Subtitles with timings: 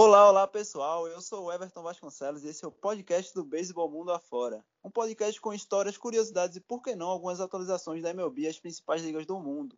[0.00, 3.90] Olá, olá pessoal, eu sou o Everton Vasconcelos e esse é o podcast do Beisebol
[3.90, 4.64] Mundo Afora.
[4.84, 8.60] Um podcast com histórias, curiosidades e, por que não, algumas atualizações da MLB e as
[8.60, 9.76] principais ligas do mundo.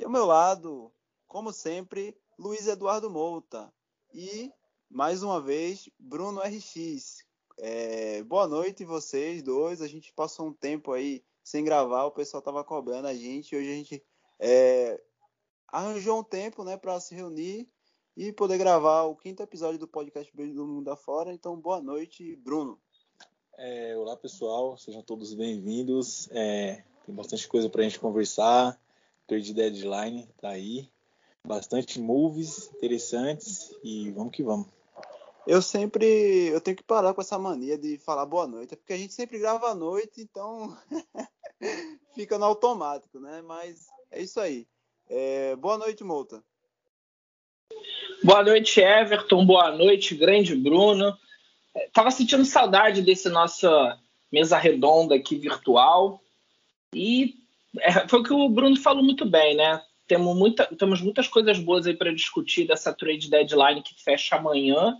[0.00, 0.92] E ao meu lado,
[1.28, 3.72] como sempre, Luiz Eduardo Mouta
[4.12, 4.52] e,
[4.90, 7.24] mais uma vez, Bruno RX.
[7.56, 12.40] É, boa noite vocês dois, a gente passou um tempo aí sem gravar, o pessoal
[12.40, 14.04] estava cobrando a gente, hoje a gente
[14.40, 15.00] é,
[15.68, 17.70] arranjou um tempo né, para se reunir
[18.16, 21.32] e poder gravar o quinto episódio do podcast Beijo do Mundo Afora.
[21.32, 22.78] Então, boa noite, Bruno.
[23.56, 24.76] É, olá, pessoal.
[24.76, 26.28] Sejam todos bem-vindos.
[26.30, 28.78] É, tem bastante coisa para a gente conversar.
[29.26, 30.90] Trade Deadline tá aí.
[31.44, 34.68] Bastante moves interessantes e vamos que vamos.
[35.44, 38.96] Eu sempre, eu tenho que parar com essa mania de falar boa noite, porque a
[38.96, 40.76] gente sempre grava à noite, então
[42.14, 43.42] fica no automático, né?
[43.42, 44.68] Mas é isso aí.
[45.08, 46.44] É, boa noite, Mouta.
[48.22, 49.44] Boa noite, Everton.
[49.44, 51.16] Boa noite, grande Bruno.
[51.92, 53.98] Tava sentindo saudade desse nossa
[54.30, 56.22] mesa redonda aqui virtual.
[56.94, 57.34] E
[57.80, 59.82] é, foi o que o Bruno falou muito bem, né?
[60.06, 64.96] Temos, muita, temos muitas coisas boas aí para discutir dessa trade deadline que fecha amanhã.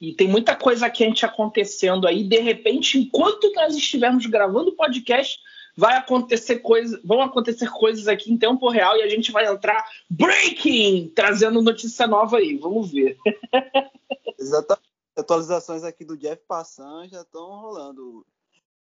[0.00, 2.24] E tem muita coisa quente acontecendo aí.
[2.24, 5.38] De repente, enquanto nós estivermos gravando o podcast,
[5.80, 9.82] vai acontecer coisas, vão acontecer coisas aqui em tempo real e a gente vai entrar
[10.10, 12.58] breaking, trazendo notícia nova aí.
[12.58, 13.16] Vamos ver.
[14.38, 14.90] Exatamente.
[15.16, 18.26] Atualizações aqui do Jeff Passan já estão rolando.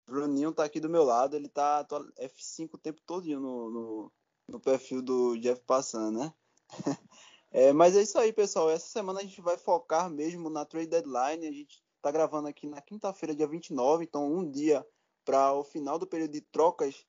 [0.08, 1.86] O Bruninho tá aqui do meu lado, ele tá
[2.20, 4.12] F5 o tempo todo no, no,
[4.48, 6.32] no perfil do Jeff Passan, né?
[7.50, 8.68] É, mas é isso aí, pessoal.
[8.68, 11.46] Essa semana a gente vai focar mesmo na trade deadline.
[11.46, 14.84] A gente tá gravando aqui na quinta-feira, dia 29, então um dia
[15.28, 17.04] para o final do período de trocas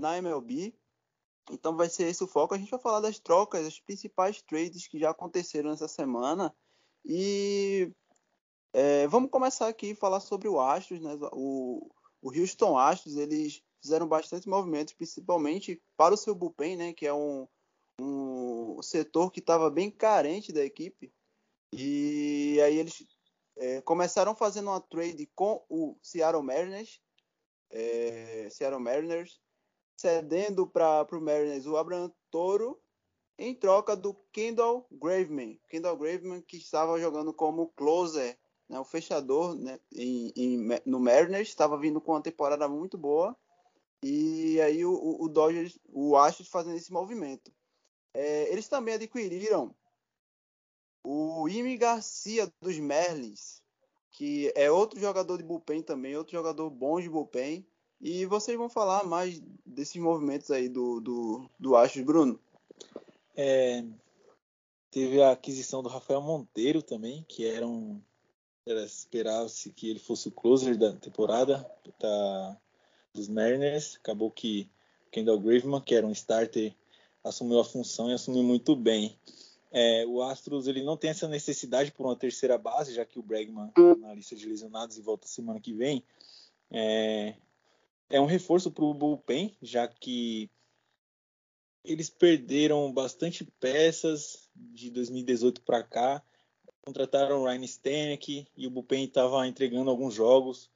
[0.00, 0.74] na MLB.
[1.52, 2.52] Então vai ser esse o foco.
[2.52, 6.52] A gente vai falar das trocas, as principais trades que já aconteceram nessa semana.
[7.04, 7.92] E
[8.72, 11.16] é, vamos começar aqui a falar sobre o Astros, né?
[11.32, 11.88] O,
[12.20, 16.92] o Houston Astros, eles fizeram bastante movimentos, principalmente para o seu bullpen, né?
[16.92, 17.46] Que é um,
[18.00, 21.12] um setor que estava bem carente da equipe.
[21.72, 23.06] E aí eles
[23.56, 27.00] é, começaram fazendo uma trade com o Seattle Mariners
[27.70, 29.40] é, Seattle Mariners,
[29.96, 32.80] cedendo para o Mariners o Abraham Toro
[33.38, 35.58] em troca do Kendall Graveman.
[35.68, 38.38] Kendall Graveman que estava jogando como closer,
[38.68, 43.36] né, o fechador né, em, em, no Mariners, estava vindo com uma temporada muito boa.
[44.02, 47.52] E aí o, o Dodgers, o Astros fazendo esse movimento.
[48.14, 49.74] É, eles também adquiriram
[51.04, 53.62] o Imi Garcia dos Merlins,
[54.10, 57.64] que é outro jogador de bullpen também, outro jogador bom de bullpen.
[58.00, 62.40] E vocês vão falar mais desses movimentos aí do, do, do Astros, Bruno?
[63.36, 63.84] É,
[64.90, 68.00] teve a aquisição do Rafael Monteiro também, que era um.
[68.66, 71.66] Era, esperava-se que ele fosse o closer da temporada
[71.98, 72.56] da,
[73.12, 73.96] dos Mariners.
[73.96, 74.70] Acabou que
[75.10, 76.74] Kendall Graveman, que era um starter,
[77.24, 79.16] assumiu a função e assumiu muito bem.
[79.72, 83.22] É, o Astros ele não tem essa necessidade por uma terceira base, já que o
[83.22, 86.04] Bregman na lista de lesionados e volta semana que vem.
[86.70, 87.34] É,
[88.08, 90.50] é um reforço para o bullpen, já que
[91.84, 96.22] eles perderam bastante peças de 2018 para cá.
[96.82, 100.70] Contrataram o Ryan Stanek e o bullpen estava entregando alguns jogos.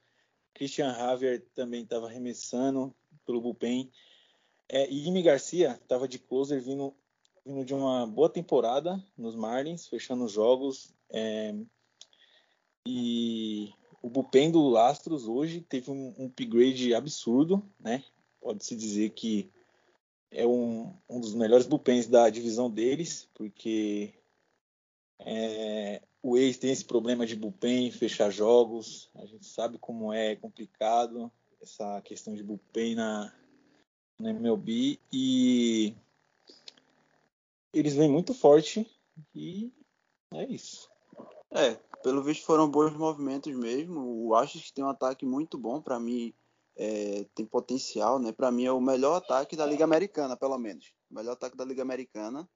[0.53, 2.95] Christian Javier também estava arremessando
[3.25, 3.91] pelo bullpen.
[4.69, 6.95] É, e Jimmy Garcia estava de closer vindo
[7.45, 10.93] vindo de uma boa temporada nos Marlins, fechando os jogos.
[11.09, 11.53] É,
[12.87, 18.03] e o bullpen do Astros hoje teve um, um upgrade absurdo, né?
[18.41, 19.51] Pode-se dizer que
[20.31, 24.13] é um, um dos melhores bullpens da divisão deles, porque
[25.19, 29.09] é, o ex tem esse problema de bullpen, fechar jogos.
[29.15, 31.31] A gente sabe como é complicado
[31.61, 33.33] essa questão de bullpen na,
[34.19, 34.99] na MLB.
[35.11, 35.95] E
[37.77, 38.89] eles vêm muito forte
[39.33, 39.71] e
[40.33, 40.89] é isso.
[41.51, 44.25] É, pelo visto foram bons movimentos mesmo.
[44.25, 46.33] O Astros tem um ataque muito bom para mim,
[46.75, 48.31] é, tem potencial, né?
[48.31, 50.93] Para mim é o melhor ataque da Liga Americana, pelo menos.
[51.09, 52.47] O melhor ataque da Liga Americana.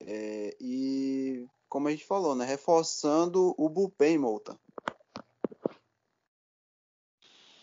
[0.00, 2.44] É, e como a gente falou, né?
[2.44, 4.58] Reforçando o bullpen, Molta.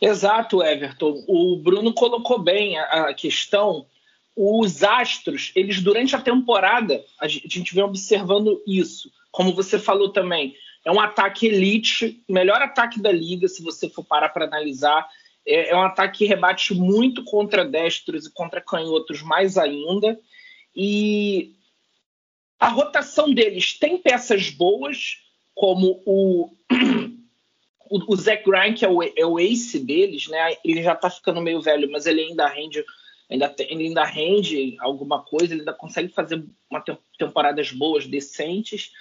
[0.02, 1.24] Exato, Everton.
[1.28, 3.88] O Bruno colocou bem a, a questão
[4.36, 9.10] os astros, eles durante a temporada, a gente vem observando isso.
[9.32, 14.04] Como você falou também, é um ataque elite, melhor ataque da liga, se você for
[14.04, 15.08] parar para analisar.
[15.48, 20.20] É, é, um ataque que rebate muito contra destros e contra canhotos mais ainda.
[20.76, 21.54] E
[22.60, 25.18] a rotação deles tem peças boas,
[25.54, 26.52] como o,
[27.90, 30.56] o, o Zach Grant, que é o, é o ace deles, né?
[30.64, 32.84] Ele já tá ficando meio velho, mas ele ainda rende,
[33.30, 36.84] ainda, ele ainda rende alguma coisa, ele ainda consegue fazer uma
[37.18, 38.92] temporadas boas, decentes.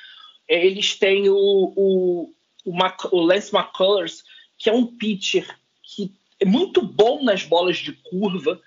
[0.48, 2.34] Eles têm o, o,
[2.64, 4.24] o, Mac, o Lance McCullers,
[4.58, 5.46] que é um pitcher
[5.82, 8.60] que é muito bom nas bolas de curva,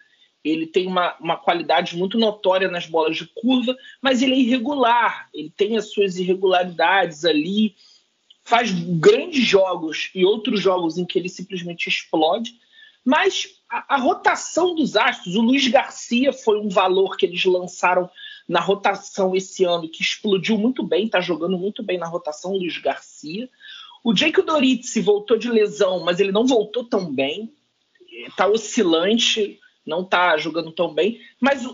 [0.43, 5.29] ele tem uma, uma qualidade muito notória nas bolas de curva, mas ele é irregular,
[5.33, 7.75] ele tem as suas irregularidades ali,
[8.43, 12.53] faz grandes jogos e outros jogos em que ele simplesmente explode.
[13.07, 18.09] Mas a, a rotação dos astros, o Luiz Garcia foi um valor que eles lançaram
[18.49, 22.77] na rotação esse ano, que explodiu muito bem, está jogando muito bem na rotação, Luiz
[22.79, 23.49] Garcia.
[24.03, 27.53] O Jake Doritzi voltou de lesão, mas ele não voltou tão bem,
[28.27, 29.57] está oscilante
[29.87, 31.21] não está jogando tão bem.
[31.39, 31.65] Mas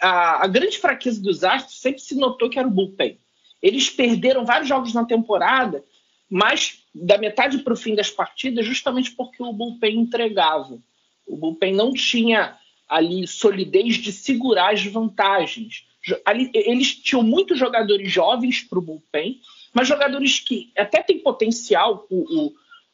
[0.00, 3.18] a, a, grande fraqueza dos Astros sempre se notou que era o bullpen.
[3.62, 5.84] Eles perderam vários jogos na temporada,
[6.30, 10.78] mas da metade para o fim das partidas, justamente porque o bullpen entregava.
[11.26, 12.56] O bullpen não tinha
[12.88, 15.84] ali solidez de segurar as vantagens.
[16.24, 19.40] Ali, eles tinham muitos jogadores jovens para o bullpen,
[19.72, 22.06] mas jogadores que até têm potencial.
[22.10, 22.52] O,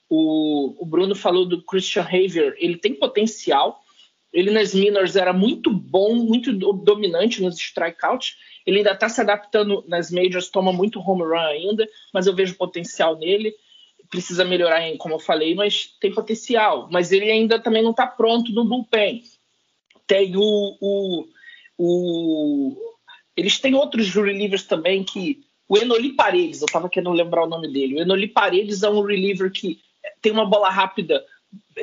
[0.09, 3.85] o, o, Bruno falou do Christian Haver, ele tem potencial,
[4.33, 8.37] ele nas minors era muito bom, muito dominante nos strikeouts.
[8.65, 12.57] Ele ainda está se adaptando nas majors, toma muito home run ainda, mas eu vejo
[12.57, 13.53] potencial nele.
[14.09, 16.89] Precisa melhorar, como eu falei, mas tem potencial.
[16.91, 19.23] Mas ele ainda também não está pronto no bullpen.
[20.07, 21.27] Tem o, o,
[21.79, 22.77] o,
[23.37, 25.45] Eles têm outros relievers também que.
[25.69, 27.95] O Enoli Paredes, eu estava querendo lembrar o nome dele.
[27.95, 29.79] O Enoli Paredes é um reliever que
[30.21, 31.25] tem uma bola rápida,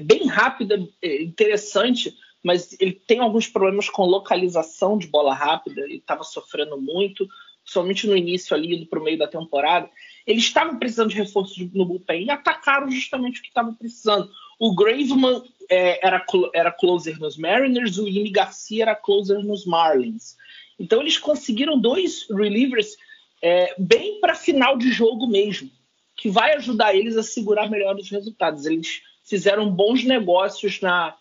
[0.01, 2.13] bem rápida, é, interessante,
[2.47, 7.27] mas ele tem alguns problemas com localização de bola rápida, ele estava sofrendo muito,
[7.65, 9.89] somente no início ali, indo para o meio da temporada.
[10.25, 14.31] Eles estavam precisando de reforços no bullpen e atacaram justamente o que estavam precisando.
[14.57, 20.37] O Graveman é, era, era closer nos Mariners, o Yimi Garcia era closer nos Marlins.
[20.79, 22.95] Então eles conseguiram dois relievers
[23.41, 25.69] é, bem para final de jogo mesmo,
[26.15, 28.65] que vai ajudar eles a segurar melhor os resultados.
[28.65, 31.13] Eles fizeram bons negócios na,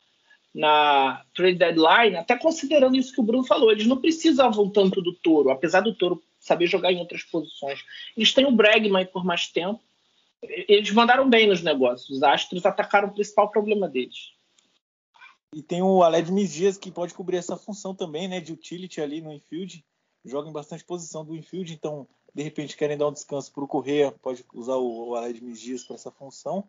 [0.57, 5.13] na trade deadline, até considerando isso que o Bruno falou, eles não precisavam tanto do
[5.13, 7.85] Toro, apesar do Toro saber jogar em outras posições.
[8.17, 9.83] Eles têm o Bregman por mais tempo.
[10.43, 12.09] Eles mandaram bem nos negócios.
[12.09, 14.33] Os Astros atacaram o principal problema deles.
[15.55, 19.21] E tem o Aled Dias que pode cobrir essa função também, né, de utility ali
[19.21, 19.85] no infield.
[20.25, 23.69] Joga em bastante posição do infield, então de repente querem dar um descanso para o
[23.69, 26.65] Correia, pode usar o, Aled Dias para essa função.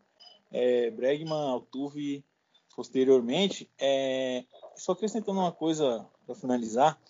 [0.51, 2.23] É, Bregman, Altuve
[2.77, 3.67] posteriormente.
[3.79, 4.45] É,
[4.75, 7.01] só acrescentando uma coisa para finalizar,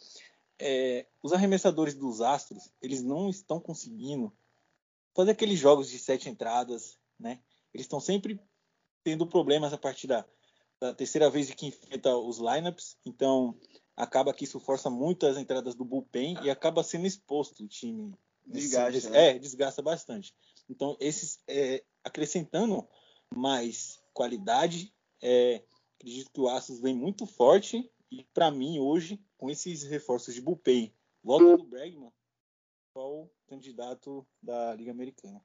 [0.57, 4.31] é, os arremessadores dos Astros eles não estão conseguindo
[5.13, 7.41] fazer aqueles jogos de sete entradas, né?
[7.73, 8.39] Eles estão sempre
[9.03, 10.25] tendo problemas a partir da,
[10.79, 13.59] da terceira vez que enfrenta os lineups, então
[13.95, 18.13] acaba que isso força muito as entradas do bullpen e acaba sendo exposto o time.
[18.45, 19.31] Desgasta, né?
[19.31, 20.33] É, desgasta bastante.
[20.69, 22.87] Então, esses é, acrescentando
[23.35, 25.63] mais qualidade é,
[25.95, 30.41] acredito que o Astros vem muito forte e para mim hoje com esses reforços de
[30.41, 30.93] bullpen,
[31.23, 32.11] volta do Bregman,
[32.93, 35.41] qual candidato da Liga Americana?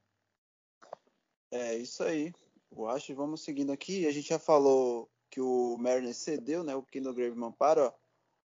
[1.51, 2.33] É isso aí.
[2.71, 4.07] Eu acho vamos seguindo aqui.
[4.07, 7.93] A gente já falou que o Mariners cedeu, né, o Kendall Graveman para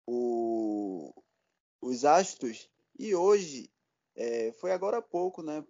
[0.07, 1.13] o,
[1.81, 3.69] os Astros e hoje
[4.15, 5.65] é, foi agora há pouco, né,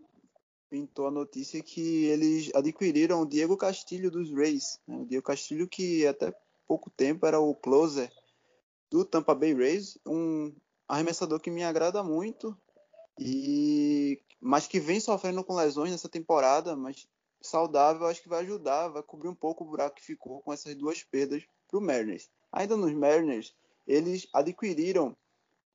[0.69, 4.79] pintou a notícia que eles adquiriram o Diego Castilho dos Rays.
[4.87, 4.97] Né?
[4.97, 6.33] O Diego Castilho que até
[6.67, 8.11] pouco tempo era o closer
[8.89, 10.53] do Tampa Bay Rays, um
[10.87, 12.57] arremessador que me agrada muito
[13.19, 17.07] e mas que vem sofrendo com lesões nessa temporada, mas
[17.41, 20.75] saudável, acho que vai ajudar, vai cobrir um pouco o buraco que ficou com essas
[20.75, 22.29] duas perdas para o Mariners.
[22.51, 23.53] Ainda nos Mariners,
[23.87, 25.15] eles adquiriram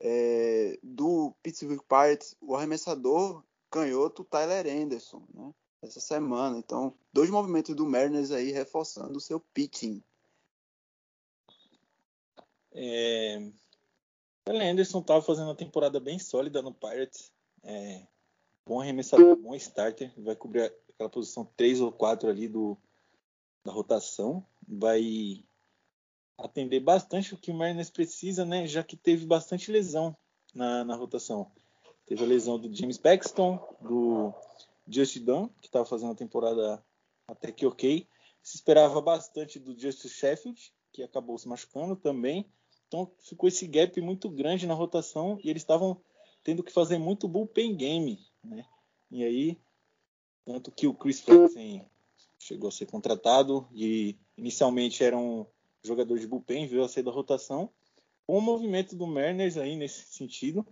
[0.00, 5.54] é, do Pittsburgh Pirates o arremessador canhoto Tyler Anderson, né?
[5.80, 6.58] Essa semana.
[6.58, 10.02] Então, dois movimentos do Mariners aí reforçando o seu pitching.
[12.72, 13.50] É...
[14.44, 17.32] Tyler Anderson estava fazendo uma temporada bem sólida no Pirates.
[17.62, 18.06] É...
[18.66, 20.12] Bom arremessador, bom starter.
[20.18, 22.76] Vai cobrir aquela posição 3 ou 4 ali do,
[23.64, 24.44] da rotação.
[24.66, 25.44] Vai
[26.36, 28.66] atender bastante o que o Mariners precisa, né?
[28.66, 30.16] Já que teve bastante lesão
[30.54, 31.50] na, na rotação.
[32.08, 34.32] Teve a lesão do James Paxton, do
[34.86, 36.82] Justin Dunn, que estava fazendo a temporada
[37.26, 38.06] até que ok.
[38.42, 42.50] Se esperava bastante do Justin Sheffield, que acabou se machucando também.
[42.86, 46.00] Então ficou esse gap muito grande na rotação e eles estavam
[46.42, 48.64] tendo que fazer muito bullpen game, né?
[49.10, 49.58] E aí
[50.48, 51.84] Tanto que o Chris Flexen
[52.38, 55.44] chegou a ser contratado e inicialmente era um
[55.84, 57.68] jogador de bullpen, veio a ser da rotação.
[58.26, 60.66] Com o movimento do Mariners aí nesse sentido,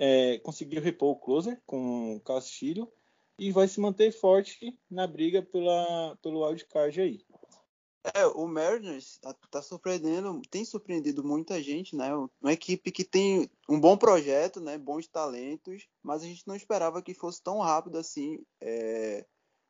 [0.00, 2.90] é, conseguiu repor o closer com o Castilho
[3.38, 7.20] e vai se manter forte na briga pela, pelo wildcard aí.
[8.14, 12.08] É, o Mariners tá, tá, surpreendendo, tem surpreendido muita gente, né?
[12.40, 14.78] Uma equipe que tem um bom projeto, né?
[14.78, 19.26] Bons talentos, mas a gente não esperava que fosse tão rápido assim é,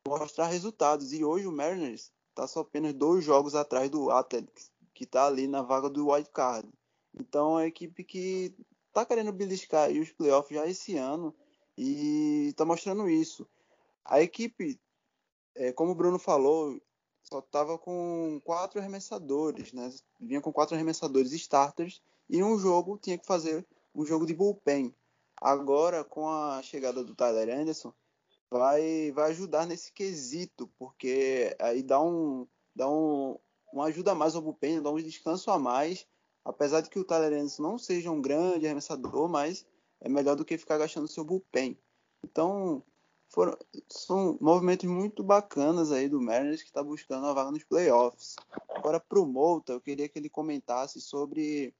[0.07, 1.11] mostrar resultados.
[1.11, 5.45] E hoje o Mariners tá só apenas dois jogos atrás do Athletics, que tá ali
[5.45, 6.69] na vaga do wild card.
[7.13, 8.55] Então é uma equipe que
[8.93, 11.35] tá querendo beliscar aí os playoffs já esse ano
[11.77, 13.47] e tá mostrando isso.
[14.03, 14.79] A equipe,
[15.55, 16.79] é, como o Bruno falou,
[17.23, 19.89] só estava com quatro arremessadores, né?
[20.19, 24.93] Vinha com quatro arremessadores starters e um jogo tinha que fazer um jogo de bullpen.
[25.39, 27.93] Agora, com a chegada do Tyler Anderson,
[28.49, 33.39] vai, vai ajudar nesse quesito, porque aí dá um, dá um,
[33.73, 36.05] uma ajuda a mais ao bullpen, dá um descanso a mais.
[36.43, 39.65] Apesar de que o Anderson não seja um grande arremessador, mas
[39.99, 41.77] é melhor do que ficar gastando seu bullpen.
[42.23, 42.83] Então,
[43.29, 43.57] foram,
[43.87, 48.35] são movimentos muito bacanas aí do Mariners que está buscando a vaga nos playoffs.
[48.69, 51.73] Agora, para o Mouta, eu queria que ele comentasse sobre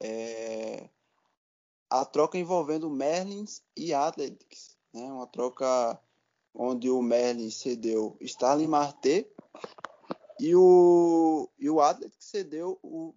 [0.00, 0.88] é,
[1.90, 4.76] a troca envolvendo Merlins e Athletics.
[4.92, 5.02] Né?
[5.02, 6.00] Uma troca
[6.54, 9.30] onde o Merlin cedeu Starling Marte
[10.40, 13.14] e o, e o Athletics cedeu o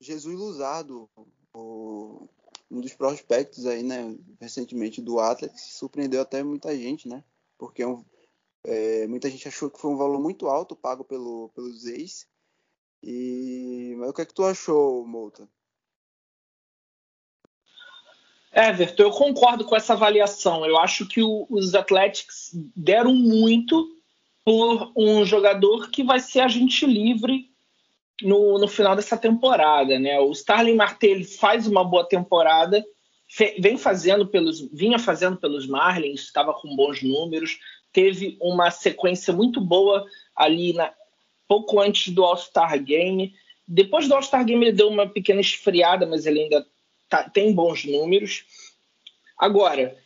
[0.00, 1.08] Jesus Luzardo,
[1.52, 2.28] o
[2.70, 7.22] um dos prospectos aí, né, recentemente do Atlas, surpreendeu até muita gente, né?
[7.56, 8.04] Porque é um,
[8.64, 12.26] é, muita gente achou que foi um valor muito alto pago pelo, pelos ex.
[13.02, 15.48] E mas o que é que tu achou, Mouta?
[18.52, 20.64] Everton, eu concordo com essa avaliação.
[20.64, 23.94] Eu acho que o, os Athletics deram muito
[24.44, 27.54] por um jogador que vai ser agente livre
[28.22, 30.18] no, no final dessa temporada, né?
[30.20, 32.84] O Starling Marte faz uma boa temporada,
[33.58, 37.58] vem fazendo pelos, vinha fazendo pelos Marlins, estava com bons números,
[37.92, 40.92] teve uma sequência muito boa ali na,
[41.48, 43.34] pouco antes do All-Star Game.
[43.66, 46.66] Depois do All-Star Game ele deu uma pequena esfriada, mas ele ainda
[47.08, 48.44] tá, tem bons números.
[49.38, 49.96] Agora,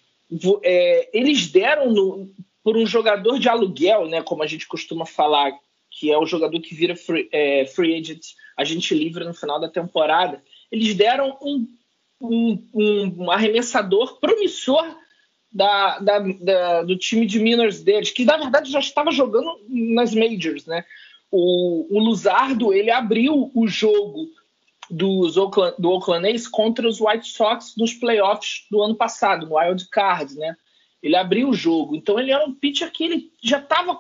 [0.63, 2.31] é, eles deram no,
[2.63, 5.53] por um jogador de aluguel, né, como a gente costuma falar,
[5.91, 9.69] que é o jogador que vira free, é, free agent, agente livre no final da
[9.69, 11.67] temporada, eles deram um,
[12.21, 14.85] um, um arremessador promissor
[15.53, 20.15] da, da, da, do time de Miners deles, que na verdade já estava jogando nas
[20.15, 20.85] Majors, né?
[21.31, 24.29] O, o Luzardo ele abriu o jogo
[24.89, 29.57] dos Oakland, do Oakland A's contra os White Sox nos playoffs do ano passado, no
[29.57, 30.57] Wild Card, né?
[31.03, 33.99] Ele abriu o jogo, então ele era um pitcher que ele já estava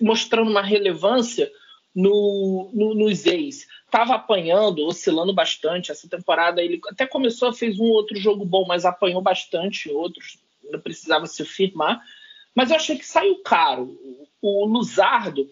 [0.00, 1.50] mostrando uma relevância
[1.94, 3.66] no, no, nos ex.
[3.86, 5.90] Estava apanhando, oscilando bastante.
[5.90, 10.38] Essa temporada ele até começou, fez um outro jogo bom, mas apanhou bastante outros.
[10.70, 12.02] Não precisava se firmar.
[12.54, 13.98] Mas eu achei que saiu caro.
[14.42, 15.48] O Luzardo,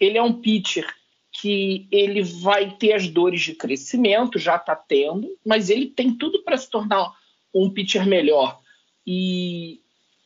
[0.00, 0.86] ele é um pitcher
[1.32, 6.42] que ele vai ter as dores de crescimento, já está tendo, mas ele tem tudo
[6.44, 7.12] para se tornar
[7.52, 8.60] um pitcher melhor.
[9.06, 9.80] E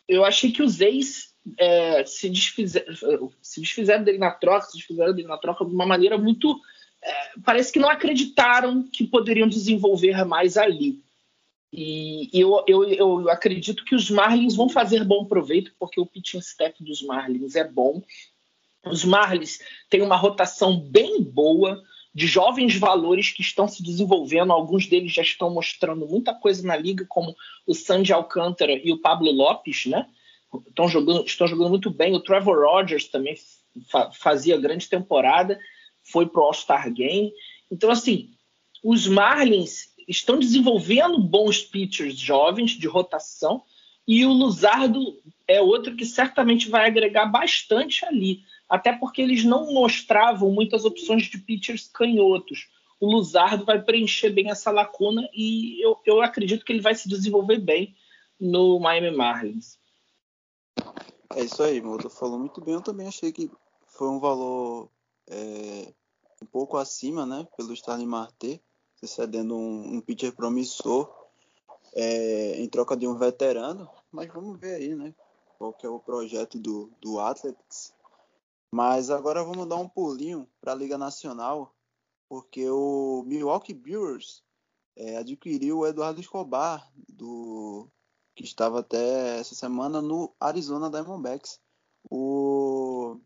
[0.06, 2.32] eu achei que os ex é, se,
[3.42, 6.60] se desfizeram dele na troca, se desfizeram dele na troca de uma maneira muito.
[7.02, 7.12] É,
[7.44, 11.02] parece que não acreditaram que poderiam desenvolver mais ali.
[11.72, 16.38] E eu, eu, eu acredito que os Marlins vão fazer bom proveito, porque o pitching
[16.38, 18.02] staff dos Marlins é bom.
[18.84, 19.58] Os Marlins
[19.90, 21.82] têm uma rotação bem boa
[22.14, 24.52] de jovens valores que estão se desenvolvendo.
[24.52, 27.36] Alguns deles já estão mostrando muita coisa na liga, como
[27.66, 30.08] o Sandy Alcântara e o Pablo Lopes, né?
[30.66, 32.14] Estão jogando, estão jogando muito bem.
[32.14, 33.36] O Trevor Rogers também
[33.90, 35.58] fa fazia grande temporada,
[36.02, 37.32] foi pro All-Star Game.
[37.70, 38.30] Então, assim,
[38.82, 43.62] os Marlins estão desenvolvendo bons pitchers jovens de rotação
[44.06, 49.72] e o Luzardo é outro que certamente vai agregar bastante ali, até porque eles não
[49.72, 52.68] mostravam muitas opções de pitchers canhotos.
[52.98, 57.08] O Luzardo vai preencher bem essa lacuna e eu, eu acredito que ele vai se
[57.08, 57.94] desenvolver bem
[58.40, 59.77] no Miami Marlins.
[61.34, 62.74] É isso aí, Moto falou muito bem.
[62.74, 63.50] Eu também achei que
[63.86, 64.88] foi um valor
[65.28, 65.92] é,
[66.42, 67.46] um pouco acima, né?
[67.56, 68.62] Pelo Starling Marte,
[69.02, 71.12] cedendo um, um pitcher promissor
[71.94, 73.88] é, em troca de um veterano.
[74.10, 75.14] Mas vamos ver aí, né?
[75.58, 77.92] Qual que é o projeto do, do Athletics.
[78.70, 81.74] Mas agora vamos dar um pulinho para a Liga Nacional,
[82.28, 84.42] porque o Milwaukee Brewers
[84.96, 87.88] é, adquiriu o Eduardo Escobar, do
[88.44, 91.60] estava até essa semana no Arizona Diamondbacks.
[92.10, 93.20] O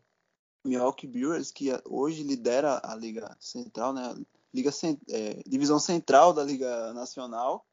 [0.64, 4.14] Milwaukee Brewers, que hoje lidera a Liga Central, né?
[4.54, 4.70] Liga
[5.08, 7.66] é, Divisão Central da Liga Nacional,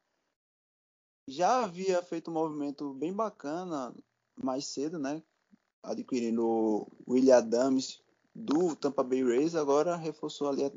[1.28, 3.94] já havia feito um movimento bem bacana
[4.36, 5.22] mais cedo, né?
[5.84, 8.02] Adquirindo o William Adams
[8.34, 10.72] do Tampa Bay Rays, agora reforçou ali a,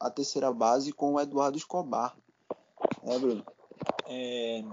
[0.00, 2.16] a terceira base com o Eduardo Escobar.
[3.02, 3.44] É, Bruno?
[4.06, 4.64] É,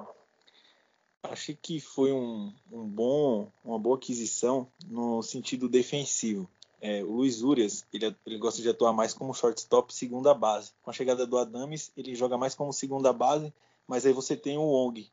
[1.24, 6.50] achei que foi um, um, bom, uma boa aquisição no sentido defensivo.
[6.80, 10.72] É, o Luiz Urias, ele, ele, gosta de atuar mais como shortstop segunda base.
[10.82, 13.54] Com a chegada do Adams, ele joga mais como segunda base,
[13.88, 15.08] mas aí você tem o Wong,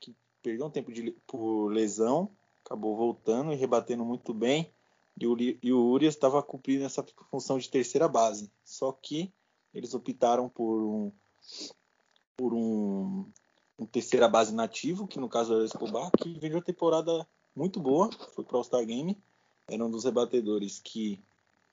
[0.00, 2.30] que perdeu um tempo de, por lesão,
[2.64, 4.72] acabou voltando e rebatendo muito bem.
[5.20, 8.50] E o, e o Urias estava cumprindo essa função de terceira base.
[8.64, 9.30] Só que
[9.74, 11.12] eles optaram por um,
[12.38, 13.30] por um,
[13.80, 17.80] um terceira base nativo, que no caso era o Escobar, que veio uma temporada muito
[17.80, 19.16] boa, foi para o All-Star Game,
[19.66, 21.18] era um dos rebatedores que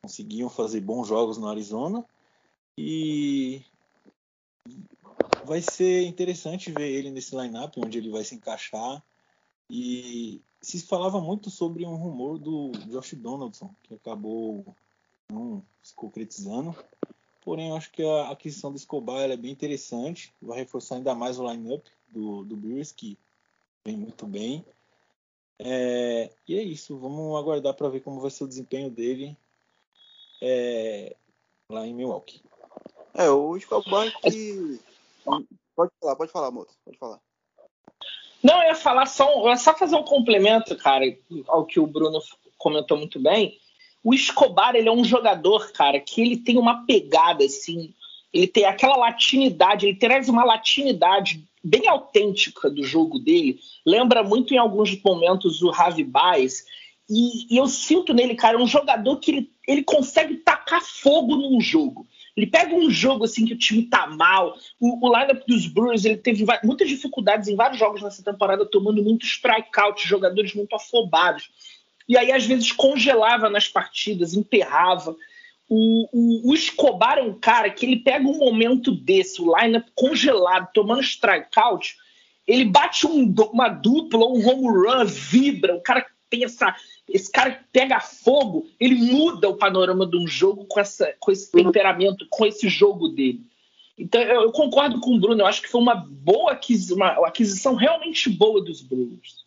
[0.01, 2.05] conseguiam fazer bons jogos no Arizona.
[2.77, 3.61] E
[5.43, 9.03] vai ser interessante ver ele nesse lineup onde ele vai se encaixar.
[9.69, 14.63] E se falava muito sobre um rumor do Josh Donaldson que acabou
[15.29, 16.73] não se concretizando.
[17.41, 20.33] Porém, eu acho que a aquisição do Escobar é bem interessante.
[20.41, 23.17] Vai reforçar ainda mais o lineup do, do Brewers, que
[23.85, 24.65] vem muito bem.
[25.59, 26.97] É, e é isso.
[26.97, 29.35] Vamos aguardar para ver como vai ser o desempenho dele
[30.41, 31.15] é,
[31.69, 32.41] lá em Milwaukee.
[33.13, 34.79] É, o Escobar que.
[35.75, 36.77] Pode falar, pode falar, moço.
[36.85, 37.19] Pode falar.
[38.43, 41.05] Não, eu ia falar só, só fazer um complemento, cara,
[41.47, 42.19] ao que o Bruno
[42.57, 43.59] comentou muito bem.
[44.03, 47.93] O Escobar, ele é um jogador, cara, que ele tem uma pegada, assim,
[48.33, 53.59] ele tem aquela latinidade, ele traz uma latinidade bem autêntica do jogo dele.
[53.85, 56.65] Lembra muito em alguns momentos o Javi Baez.
[57.09, 61.59] E, e, eu sinto nele, cara, um jogador que ele, ele consegue tacar fogo num
[61.61, 62.05] jogo.
[62.35, 64.55] Ele pega um jogo assim que o time tá mal.
[64.79, 69.01] O, o lineup dos Brewers ele teve muitas dificuldades em vários jogos nessa temporada, tomando
[69.01, 71.49] muito strikeout, jogadores muito afobados.
[72.07, 75.15] E aí, às vezes, congelava nas partidas, emperrava.
[75.69, 79.85] O, o, o, Escobar é um cara que ele pega um momento desse, o lineup
[79.93, 81.97] congelado, tomando strikeout,
[82.47, 86.73] ele bate um, uma dupla, um home run, vibra, o cara tem essa.
[87.09, 91.51] Esse cara pega fogo, ele muda o panorama de um jogo com, essa, com esse
[91.51, 93.45] temperamento, com esse jogo dele.
[93.97, 97.17] Então eu, eu concordo com o Bruno, eu acho que foi uma boa aquisição, uma,
[97.17, 99.45] uma aquisição realmente boa dos Brewers.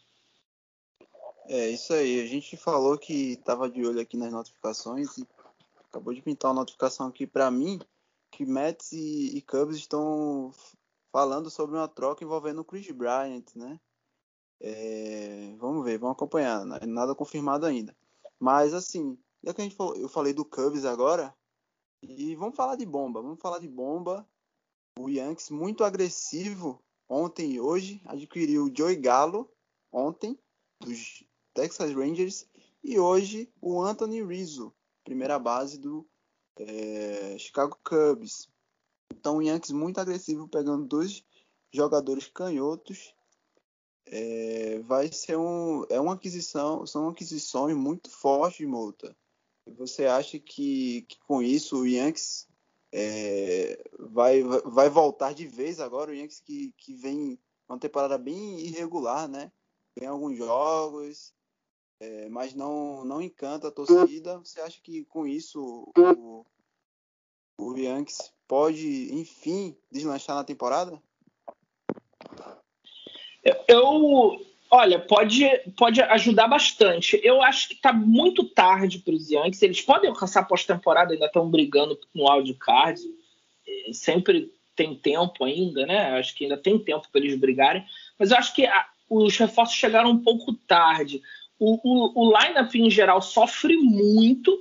[1.48, 2.20] É isso aí.
[2.20, 5.26] A gente falou que estava de olho aqui nas notificações e
[5.90, 7.81] acabou de pintar uma notificação aqui para mim
[8.31, 10.53] que Mets e, e, Cubs estão
[11.12, 13.79] falando sobre uma troca envolvendo o Chris Bryant, né?
[14.61, 16.64] É, vamos ver, vamos acompanhar.
[16.64, 17.96] Nada confirmado ainda.
[18.38, 21.35] Mas assim, já que a gente falou, eu falei do Cubs agora
[22.03, 23.20] e vamos falar de bomba.
[23.20, 24.26] Vamos falar de bomba.
[24.98, 29.50] O Yankees muito agressivo ontem e hoje adquiriu o Joey Gallo
[29.90, 30.38] ontem
[30.81, 32.48] dos Texas Rangers
[32.83, 34.72] e hoje o Anthony Rizzo,
[35.04, 36.06] primeira base do
[36.56, 38.48] é, Chicago Cubs.
[39.12, 41.24] Então o Yankees muito agressivo pegando dois
[41.72, 43.14] jogadores canhotos.
[44.06, 49.16] É, vai ser um é uma aquisição são aquisições muito fortes multa.
[49.76, 52.48] Você acha que, que com isso o Yankees
[52.92, 58.58] é, vai, vai voltar de vez agora o Yankees que, que vem uma temporada bem
[58.60, 59.52] irregular, né?
[59.94, 61.32] Tem alguns jogos,
[62.00, 64.38] é, mas não, não encanta a torcida.
[64.38, 66.46] Você acha que com isso o,
[67.58, 71.00] o Yankees pode, enfim, deslanchar na temporada?
[73.68, 75.44] Eu, olha, pode,
[75.76, 77.20] pode ajudar bastante.
[77.22, 79.62] Eu acho que está muito tarde para os Yankees.
[79.62, 83.02] Eles podem alcançar pós-temporada, ainda estão brigando no card.
[83.68, 86.18] É, sempre tem tempo ainda, né?
[86.18, 87.84] Acho que ainda tem tempo para eles brigarem.
[88.18, 91.20] Mas eu acho que a, os reforços chegaram um pouco tarde
[91.61, 94.59] o, o, o lineup em geral sofre muito,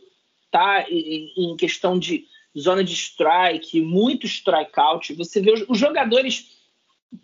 [0.51, 0.85] tá?
[0.89, 2.25] Em, em, questão de
[2.57, 5.13] zona de strike, muito strikeout.
[5.13, 6.57] Você vê os, os, jogadores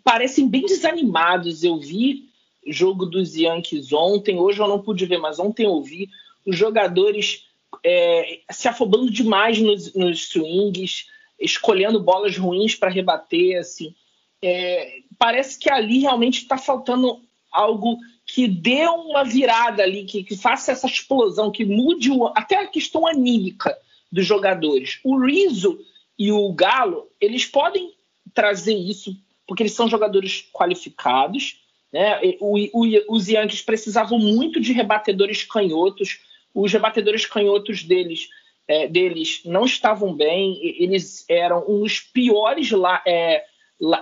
[0.02, 1.62] parecem bem desanimados.
[1.62, 2.30] Eu vi
[2.66, 6.08] jogo dos Yankees ontem, hoje eu não pude ver, mas ontem eu vi
[6.46, 7.46] os jogadores
[7.84, 11.06] é, se afobando demais nos, nos swings,
[11.38, 13.94] escolhendo bolas ruins para rebater, assim.
[14.40, 17.20] É, parece que ali realmente está faltando
[17.52, 22.56] algo que dê uma virada ali, que, que faça essa explosão, que mude o, até
[22.56, 23.78] a questão anímica
[24.10, 24.98] dos jogadores.
[25.04, 25.78] O Rizzo
[26.18, 27.92] e o Galo, eles podem
[28.34, 31.60] trazer isso, porque eles são jogadores qualificados,
[31.92, 32.20] Né?
[32.40, 36.18] O, o, os Yankees precisavam muito de rebatedores canhotos.
[36.54, 38.28] Os rebatedores canhotos deles,
[38.66, 40.58] é, deles não estavam bem.
[40.62, 43.02] Eles eram os piores lá.
[43.06, 43.44] É,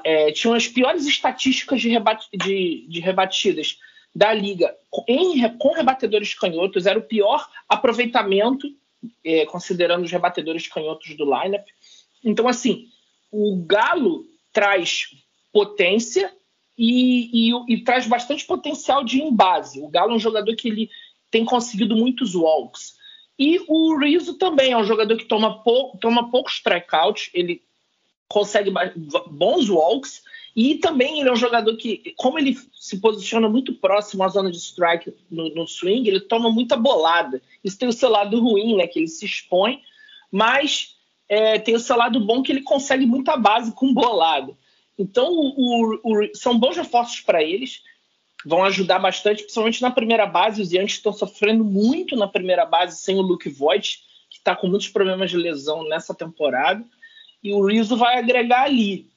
[0.04, 1.90] é, tinham as piores estatísticas de,
[2.32, 3.78] de, de rebatidas
[4.14, 4.74] da liga
[5.08, 6.86] em, com rebatedores canhotos.
[6.86, 8.68] Era o pior aproveitamento,
[9.24, 11.66] é, considerando os rebatedores canhotos do lineup.
[12.22, 12.88] Então, assim,
[13.30, 15.08] o Galo traz
[15.52, 16.32] potência
[16.78, 19.80] e, e, e, traz bastante potencial de embase.
[19.80, 20.90] O Galo é um jogador que ele
[21.30, 22.94] tem conseguido muitos walks.
[23.38, 27.60] E o Rizzo também é um jogador que toma, pou, toma poucos strikeouts, ele
[28.28, 28.72] consegue
[29.26, 30.22] bons walks,
[30.56, 34.50] e também ele é um jogador que, como ele se posiciona muito próximo à zona
[34.52, 37.42] de strike no, no swing, ele toma muita bolada.
[37.62, 38.86] Isso tem o seu lado ruim, né?
[38.86, 39.82] Que ele se expõe,
[40.30, 40.96] mas
[41.28, 44.56] é, tem o seu lado bom que ele consegue muita base com bolada.
[44.96, 47.82] Então, o, o, o, são bons reforços para eles,
[48.46, 50.62] vão ajudar bastante, principalmente na primeira base.
[50.62, 54.68] Os Yankees estão sofrendo muito na primeira base sem o Luke Voigt, que está com
[54.68, 56.84] muitos problemas de lesão nessa temporada.
[57.42, 59.12] E o Rizzo vai agregar ali.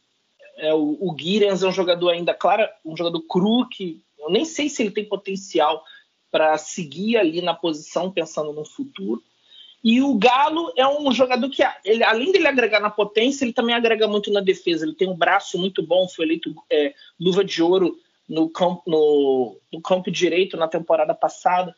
[0.57, 4.43] É, o, o Guirens é um jogador ainda, claro, um jogador cru, que eu nem
[4.43, 5.83] sei se ele tem potencial
[6.31, 9.23] para seguir ali na posição, pensando no futuro.
[9.83, 13.75] E o Galo é um jogador que, ele, além dele agregar na potência, ele também
[13.75, 14.85] agrega muito na defesa.
[14.85, 19.57] Ele tem um braço muito bom, foi eleito é, luva de ouro no campo, no,
[19.71, 21.75] no campo direito na temporada passada.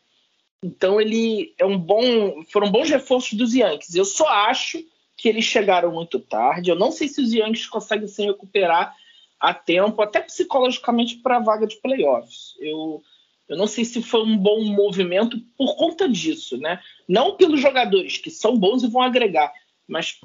[0.62, 3.94] Então ele é um bom, foram bons reforços dos Yankees.
[3.94, 4.82] Eu só acho
[5.20, 6.70] que eles chegaram muito tarde.
[6.70, 8.96] Eu não sei se os Yankees conseguem se recuperar
[9.38, 12.54] a tempo, até psicologicamente para a vaga de playoffs.
[12.58, 13.02] Eu
[13.46, 16.80] eu não sei se foi um bom movimento por conta disso, né?
[17.08, 19.52] Não pelos jogadores que são bons e vão agregar,
[19.88, 20.20] mas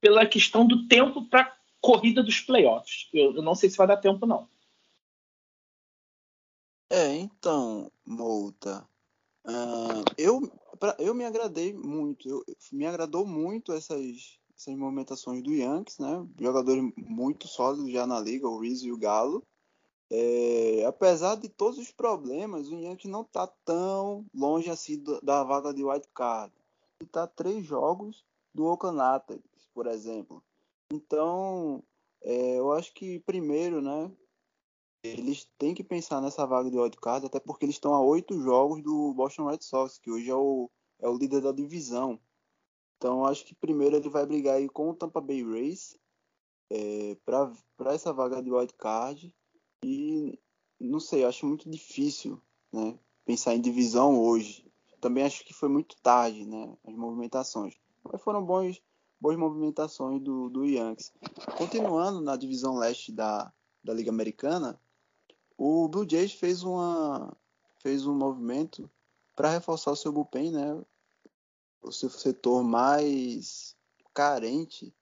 [0.00, 3.08] pela questão do tempo para corrida dos playoffs.
[3.14, 4.48] Eu, eu, não sei se vai dar tempo não.
[6.90, 8.84] É, então, Mouta,
[9.46, 15.52] uh, eu pra, eu me agradei muito, eu, me agradou muito essas essas movimentações do
[15.52, 16.26] Yankees, né?
[16.40, 19.44] Jogadores muito sólidos já na liga, o Rizzo e o Galo.
[20.10, 25.74] É, apesar de todos os problemas, o Yankees não está tão longe assim da vaga
[25.74, 26.52] de wild card.
[27.00, 30.42] Ele está três jogos do Oakland Athletics, por exemplo.
[30.92, 31.82] Então,
[32.22, 34.10] é, eu acho que primeiro, né,
[35.04, 38.40] eles têm que pensar nessa vaga de wild card, até porque eles estão a oito
[38.40, 42.18] jogos do Boston Red Sox, que hoje é o, é o líder da divisão.
[42.96, 45.94] Então, acho que primeiro ele vai brigar aí com o Tampa Bay Rays
[46.70, 49.34] é, para essa vaga de wild card
[49.84, 50.38] e
[50.80, 52.40] não sei, acho muito difícil
[52.72, 54.66] né, pensar em divisão hoje.
[55.02, 57.74] Também acho que foi muito tarde né, as movimentações.
[58.02, 58.82] Mas foram bons,
[59.20, 61.12] boas movimentações do, do Yankees.
[61.58, 64.80] Continuando na divisão leste da, da Liga Americana,
[65.56, 67.36] o Blue Jays fez, uma,
[67.78, 68.90] fez um movimento
[69.36, 70.82] para reforçar o seu bullpen, né?
[71.82, 73.76] O seu setor mais
[74.12, 74.92] carente,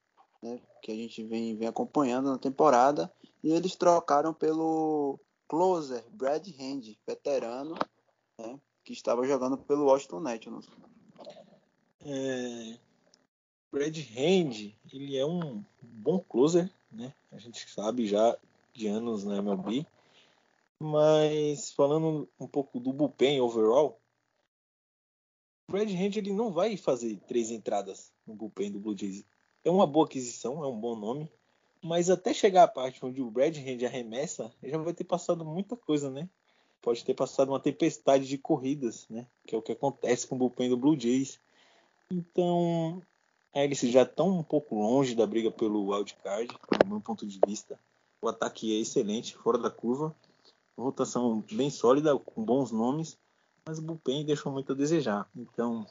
[0.42, 0.60] né?
[0.82, 3.12] Que a gente vem, vem acompanhando na temporada
[3.42, 7.74] e eles trocaram pelo closer Brad Hand, veterano,
[8.38, 10.66] né, que estava jogando pelo Washington Nationals.
[12.04, 12.78] É,
[13.70, 17.12] Brad Hand, ele é um bom closer, né?
[17.30, 18.36] A gente sabe já
[18.72, 19.86] de anos na MLB.
[20.82, 24.00] Mas falando um pouco do bullpen overall,
[25.70, 29.24] Brad Hand ele não vai fazer três entradas no bullpen do Blue Jays.
[29.64, 31.30] É uma boa aquisição, é um bom nome,
[31.80, 35.76] mas até chegar a parte onde o Brad Hand arremessa, já vai ter passado muita
[35.76, 36.28] coisa, né?
[36.80, 39.28] Pode ter passado uma tempestade de corridas, né?
[39.46, 41.38] Que é o que acontece com o bullpen do Blue Jays.
[42.10, 43.00] Então,
[43.54, 47.38] é, eles já estão um pouco longe da briga pelo wildcard, do meu ponto de
[47.46, 47.78] vista.
[48.20, 50.12] O ataque é excelente, fora da curva.
[50.76, 53.18] Rotação bem sólida, com bons nomes,
[53.64, 55.28] mas o bullpen deixou muito a desejar.
[55.36, 55.86] Então,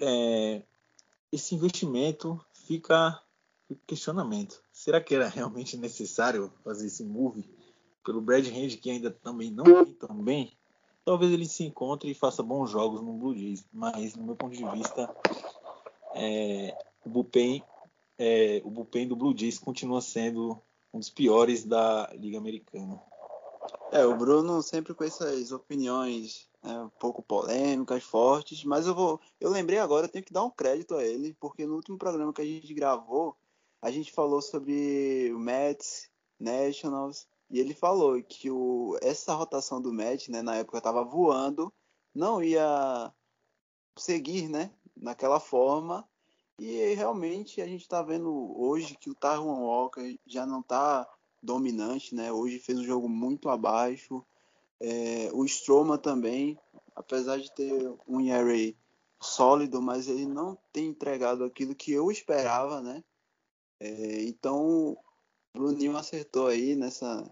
[0.00, 0.62] é,
[1.32, 3.20] esse investimento fica
[3.86, 4.62] questionamento.
[4.72, 7.48] Será que era realmente necessário fazer esse move
[8.04, 10.52] pelo Brad Hand, que ainda também não vem tão bem?
[11.04, 14.56] Talvez ele se encontre e faça bons jogos no Blue Jays, mas no meu ponto
[14.56, 15.14] de vista,
[16.14, 17.62] é, o bullpen,
[18.18, 20.58] é, o bullpen do Blue Jays continua sendo
[20.92, 23.02] um dos piores da Liga Americana.
[23.94, 29.20] É, o Bruno sempre com essas opiniões né, um pouco polêmicas, fortes, mas eu vou,
[29.40, 32.32] eu lembrei agora, eu tenho que dar um crédito a ele, porque no último programa
[32.32, 33.36] que a gente gravou,
[33.80, 39.92] a gente falou sobre o Mets, Nationals, e ele falou que o, essa rotação do
[39.92, 41.72] Mets, né, na época estava voando,
[42.12, 43.14] não ia
[43.96, 46.04] seguir, né, naquela forma.
[46.58, 51.08] E realmente a gente está vendo hoje que o Taiwan Walker já não está
[51.44, 52.32] dominante, né?
[52.32, 54.24] Hoje fez um jogo muito abaixo.
[54.80, 56.58] É, o Stroma também,
[56.94, 58.74] apesar de ter um ERA
[59.20, 63.02] sólido, mas ele não tem entregado aquilo que eu esperava, né?
[63.80, 64.98] É, então, o
[65.54, 67.30] Bruninho acertou aí nessa,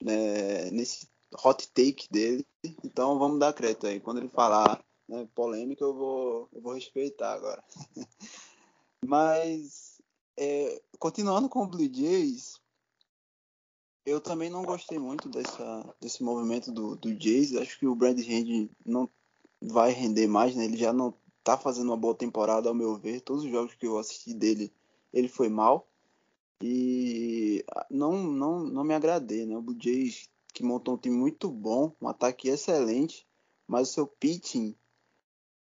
[0.00, 1.08] né, nesse
[1.44, 2.46] hot take dele.
[2.84, 4.00] Então, vamos dar crédito aí.
[4.00, 7.62] Quando ele falar né, polêmica, eu vou, eu vou respeitar agora.
[9.04, 10.00] mas,
[10.36, 12.60] é, continuando com o Blue Jays,
[14.06, 17.56] eu também não gostei muito dessa, desse movimento do, do Jays.
[17.56, 19.10] Acho que o Brad Hand não
[19.60, 20.64] vai render mais, né?
[20.64, 23.20] Ele já não tá fazendo uma boa temporada, ao meu ver.
[23.20, 24.72] Todos os jogos que eu assisti dele,
[25.12, 25.88] ele foi mal.
[26.62, 29.56] E não, não, não me agradei, né?
[29.56, 33.26] O Jays que montou um time muito bom, um ataque excelente,
[33.66, 34.74] mas o seu pitching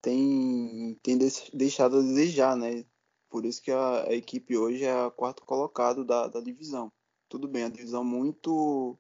[0.02, 1.18] tem, tem
[1.54, 2.86] deixado a desejar, né?
[3.30, 6.92] Por isso que a, a equipe hoje é a quarto colocado da, da divisão
[7.36, 8.98] tudo bem, a divisão muito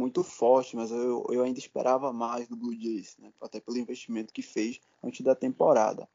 [0.00, 3.30] muito forte, mas eu, eu ainda esperava mais do Blue Jays, né?
[3.42, 6.08] até pelo investimento que fez antes da temporada.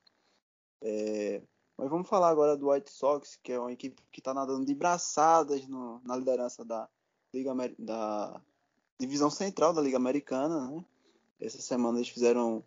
[0.82, 1.44] É,
[1.78, 4.74] mas vamos falar agora do White Sox, que é uma equipe que está nadando de
[4.74, 6.90] braçadas no, na liderança da
[7.32, 8.42] Liga da
[9.00, 10.72] divisão central da Liga Americana.
[10.72, 10.84] Né?
[11.40, 12.64] Essa semana eles fizeram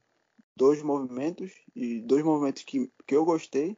[0.54, 3.76] dois movimentos e dois movimentos que, que eu gostei.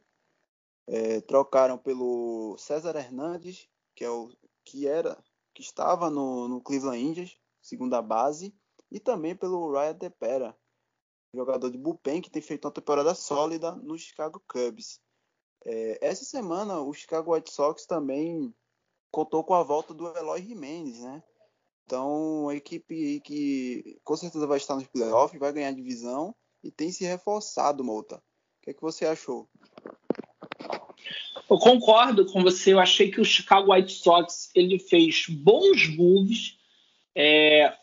[0.85, 4.29] É, trocaram pelo César Hernandes, que é o
[4.63, 5.17] que era
[5.53, 8.55] que estava no, no Cleveland Indians, segunda base,
[8.91, 10.57] e também pelo Ryan Tepera,
[11.33, 14.99] jogador de bullpen que tem feito uma temporada sólida no Chicago Cubs.
[15.65, 18.53] É, essa semana o Chicago White Sox também
[19.11, 21.23] contou com a volta do Eloy Jimenez, né?
[21.85, 26.91] Então, a equipe que com certeza vai estar nos playoffs, vai ganhar divisão e tem
[26.91, 28.17] se reforçado, Mouta.
[28.17, 28.21] O
[28.61, 29.49] que, é que você achou?
[31.49, 32.73] Eu concordo com você.
[32.73, 36.57] Eu achei que o Chicago White Sox ele fez bons moves.
[37.15, 37.73] É,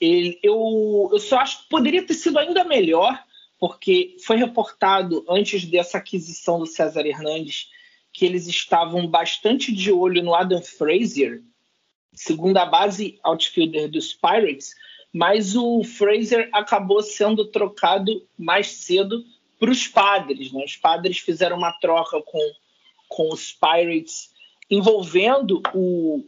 [0.00, 3.22] ele, eu, eu só acho que poderia ter sido ainda melhor,
[3.58, 7.68] porque foi reportado antes dessa aquisição do César Hernandes
[8.12, 11.42] que eles estavam bastante de olho no Adam Frazier,
[12.12, 14.74] segunda base outfielder dos Pirates,
[15.12, 19.24] mas o Fraser acabou sendo trocado mais cedo
[19.58, 20.52] para os Padres.
[20.52, 20.64] Né?
[20.64, 22.52] Os Padres fizeram uma troca com
[23.10, 24.30] com os Pirates
[24.70, 26.24] envolvendo o,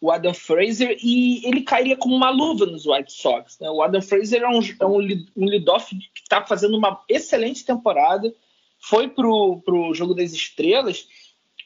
[0.00, 3.58] o Adam Fraser e ele cairia como uma luva nos White Sox.
[3.60, 3.70] Né?
[3.70, 8.34] O Adam Fraser é um, é um, um lead-off que está fazendo uma excelente temporada,
[8.80, 11.06] foi para o Jogo das Estrelas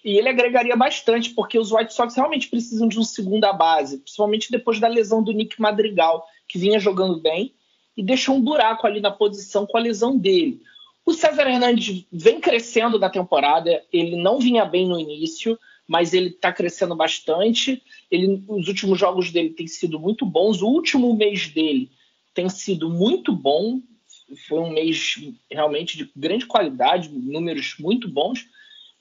[0.05, 4.51] e ele agregaria bastante, porque os White Sox realmente precisam de um segunda base, principalmente
[4.51, 7.55] depois da lesão do Nick Madrigal, que vinha jogando bem
[7.97, 10.61] e deixou um buraco ali na posição com a lesão dele.
[11.09, 16.29] O César Hernandes vem crescendo da temporada, ele não vinha bem no início, mas ele
[16.29, 17.83] está crescendo bastante.
[18.11, 20.61] Ele, os últimos jogos dele têm sido muito bons.
[20.61, 21.91] O último mês dele
[22.35, 23.81] tem sido muito bom.
[24.47, 25.15] Foi um mês
[25.51, 28.47] realmente de grande qualidade, números muito bons.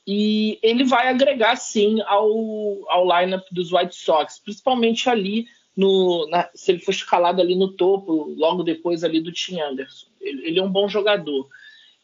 [0.07, 6.49] E ele vai agregar sim ao, ao lineup dos White Sox, principalmente ali no, na,
[6.55, 10.07] se ele for escalado ali no topo, logo depois ali do Tim Anderson.
[10.21, 11.49] Ele, ele é um bom jogador.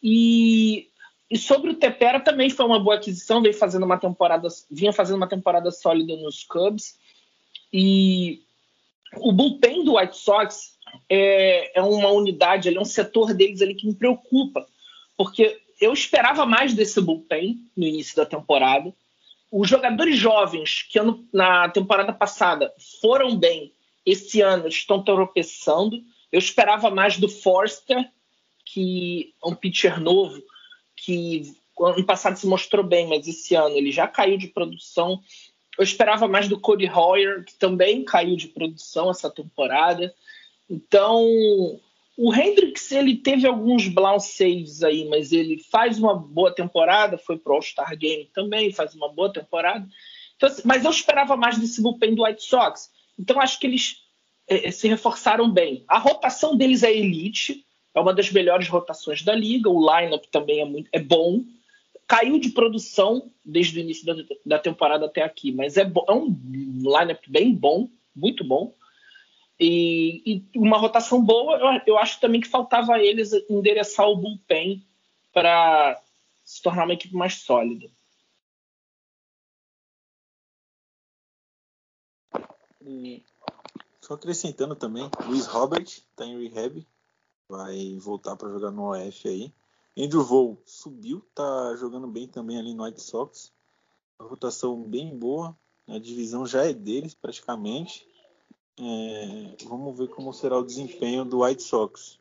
[0.03, 0.89] E,
[1.31, 5.15] e sobre o Tepera também foi uma boa aquisição, veio fazendo uma temporada, vinha fazendo
[5.15, 6.99] uma temporada sólida nos Cubs.
[7.71, 8.41] E
[9.17, 10.77] o bullpen do White Sox
[11.09, 14.67] é, é uma unidade, é um setor deles ali que me preocupa,
[15.15, 18.93] porque eu esperava mais desse bullpen no início da temporada.
[19.51, 23.71] Os jogadores jovens que ano, na temporada passada foram bem,
[24.05, 26.01] esse ano estão tropeçando.
[26.31, 28.09] Eu esperava mais do Forster
[28.73, 30.41] que é um pitcher novo
[30.95, 35.21] que ano passado se mostrou bem, mas esse ano ele já caiu de produção.
[35.77, 40.13] Eu esperava mais do Cody Hoyer, que também caiu de produção essa temporada.
[40.69, 41.23] Então,
[42.17, 47.37] o Hendricks ele teve alguns blown saves aí, mas ele faz uma boa temporada, foi
[47.37, 49.87] pro All-Star Game também, faz uma boa temporada.
[50.35, 52.89] Então, assim, mas eu esperava mais desse bullpen do White Sox.
[53.19, 53.97] Então, acho que eles
[54.47, 55.83] é, se reforçaram bem.
[55.87, 59.69] A rotação deles é elite, é uma das melhores rotações da liga.
[59.69, 61.43] O lineup também é muito é bom.
[62.07, 66.35] Caiu de produção desde o início da, da temporada até aqui, mas é, é um
[66.77, 68.73] lineup bem bom, muito bom.
[69.59, 74.15] E, e uma rotação boa, eu, eu, acho também que faltava a eles endereçar o
[74.15, 74.83] bullpen
[75.31, 76.01] para
[76.43, 77.89] se tornar uma equipe mais sólida.
[84.01, 86.85] Só acrescentando também, Luiz Robert está em rehab,
[87.53, 89.53] vai voltar para jogar no OF aí.
[89.95, 93.53] Andrew Vole subiu, tá jogando bem também ali no White Sox.
[94.17, 95.55] A rotação bem boa.
[95.87, 98.07] A divisão já é deles praticamente.
[98.79, 102.19] É, vamos ver como será o desempenho do White Sox.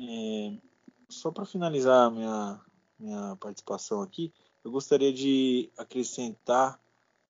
[0.00, 0.56] É,
[1.10, 2.58] só para finalizar minha,
[2.98, 4.32] minha participação aqui,
[4.64, 6.80] eu gostaria de acrescentar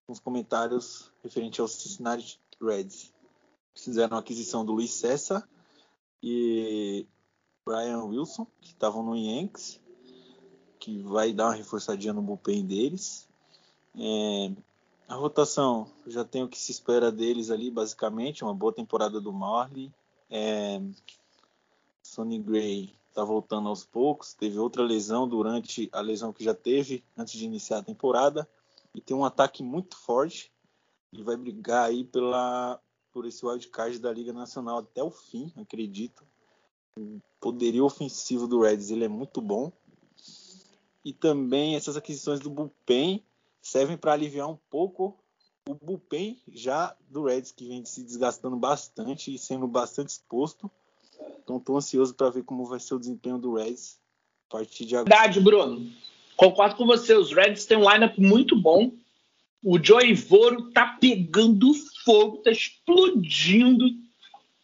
[0.09, 3.12] uns comentários referente aos Cincinnati Reds.
[3.74, 5.48] Fizeram a aquisição do Luiz Cessa
[6.22, 7.07] e
[7.64, 9.81] Brian Wilson, que estavam no Yankees,
[10.78, 13.28] que vai dar uma reforçadinha no bullpen deles.
[13.94, 14.52] É,
[15.09, 19.33] a rotação, já tem o que se espera deles ali, basicamente, uma boa temporada do
[19.33, 19.92] Marley.
[20.31, 20.81] É,
[22.02, 27.04] Sonny Gray está voltando aos poucos, teve outra lesão durante a lesão que já teve
[27.16, 28.48] antes de iniciar a temporada
[28.94, 30.52] e tem um ataque muito forte
[31.12, 32.81] e vai brigar aí pela
[33.18, 36.22] por esse wildcard da Liga Nacional até o fim, acredito.
[36.96, 39.72] O poderio ofensivo do Reds ele é muito bom.
[41.04, 43.20] E também essas aquisições do bullpen
[43.61, 45.18] servem para aliviar um pouco
[45.68, 50.70] o bullpen já do Reds, que vem se desgastando bastante e sendo bastante exposto.
[51.42, 53.98] Então estou ansioso para ver como vai ser o desempenho do Reds
[54.48, 55.11] a partir de agora.
[55.11, 55.90] Verdade, Bruno.
[56.37, 57.14] Concordo com você.
[57.14, 58.92] Os Reds têm um lineup muito bom.
[59.61, 63.87] O Joey Voro tá pegando fogo, tá explodindo.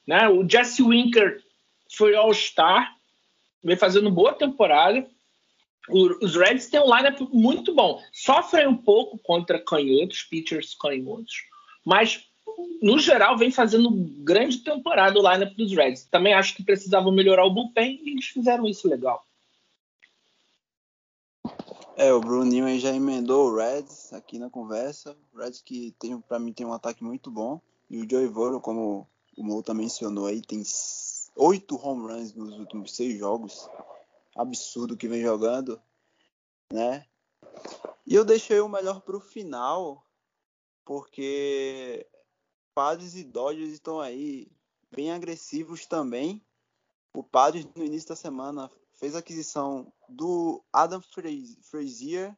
[0.07, 0.29] Né?
[0.29, 1.43] O Jesse Winker
[1.97, 2.95] foi All-Star,
[3.63, 5.07] vem fazendo boa temporada.
[5.89, 8.03] O, os Reds têm um lineup muito bom.
[8.13, 11.45] Sofrem um pouco contra canhotos, pitchers canhotos,
[11.85, 12.25] mas
[12.83, 13.91] no geral vem fazendo
[14.23, 16.05] grande temporada o lineup dos Reds.
[16.05, 19.27] Também acho que precisavam melhorar o bullpen e eles fizeram isso legal.
[21.97, 25.17] É, o Bruninho aí já emendou o Reds aqui na conversa.
[25.33, 27.61] O Reds que tem, para mim tem um ataque muito bom.
[27.89, 30.61] E o Joey Voro, como o Mouta mencionou aí, tem
[31.37, 33.69] oito home runs nos últimos seis jogos.
[34.35, 35.81] Absurdo que vem jogando,
[36.73, 37.07] né?
[38.05, 40.05] E eu deixei o melhor para o final,
[40.85, 42.05] porque
[42.75, 44.51] Padres e Dodgers estão aí
[44.91, 46.45] bem agressivos também.
[47.15, 51.03] O Padres no início da semana fez a aquisição do Adam
[51.63, 52.37] Frazier,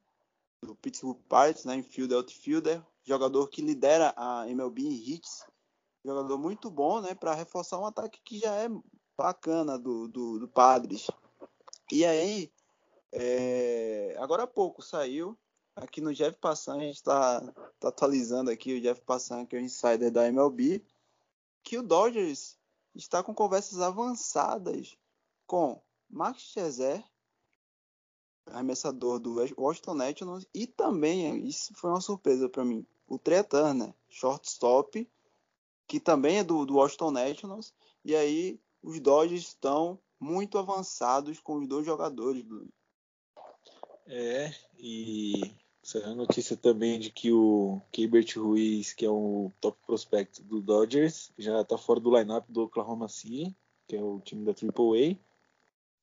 [0.63, 5.45] do Pittsburgh Pirates, né, infielder, outfielder, jogador que lidera a MLB em hits,
[6.05, 8.69] jogador muito bom, né, para reforçar um ataque que já é
[9.17, 11.11] bacana do, do, do Padres.
[11.91, 12.53] E aí,
[13.13, 15.39] é, agora há pouco saiu
[15.75, 17.41] aqui no Jeff Passan, a gente está
[17.79, 20.85] tá atualizando aqui o Jeff Passan, que é o insider da MLB,
[21.63, 22.59] que o Dodgers
[22.95, 24.97] está com conversas avançadas
[25.47, 27.05] com Max Scherzer,
[28.47, 33.95] arremessador do Washington Nationals, e também, isso foi uma surpresa para mim, o Trey Turner,
[34.09, 35.09] shortstop,
[35.87, 41.57] que também é do, do Washington Nationals, e aí os Dodgers estão muito avançados com
[41.59, 42.45] os dois jogadores.
[44.07, 49.79] É, e saiu a notícia também de que o Keibert Ruiz, que é o top
[49.87, 54.45] prospect do Dodgers, já está fora do lineup do Oklahoma City, que é o time
[54.45, 55.17] da AAA.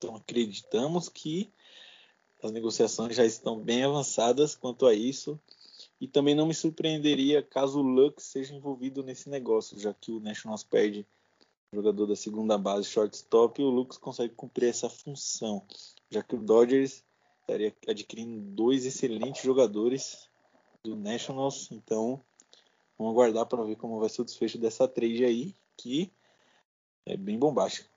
[0.04, 1.50] Então acreditamos que
[2.42, 5.40] as negociações já estão bem avançadas quanto a isso.
[5.98, 10.20] E também não me surpreenderia caso o Lux seja envolvido nesse negócio, já que o
[10.20, 11.06] Nationals perde
[11.72, 15.62] jogador da segunda base, shortstop, e o Lux consegue cumprir essa função,
[16.10, 17.02] já que o Dodgers
[17.40, 20.28] estaria adquirindo dois excelentes jogadores
[20.84, 21.70] do Nationals.
[21.72, 22.20] Então,
[22.98, 26.12] vamos aguardar para ver como vai ser o desfecho dessa trade aí, que
[27.06, 27.93] é bem bombástica.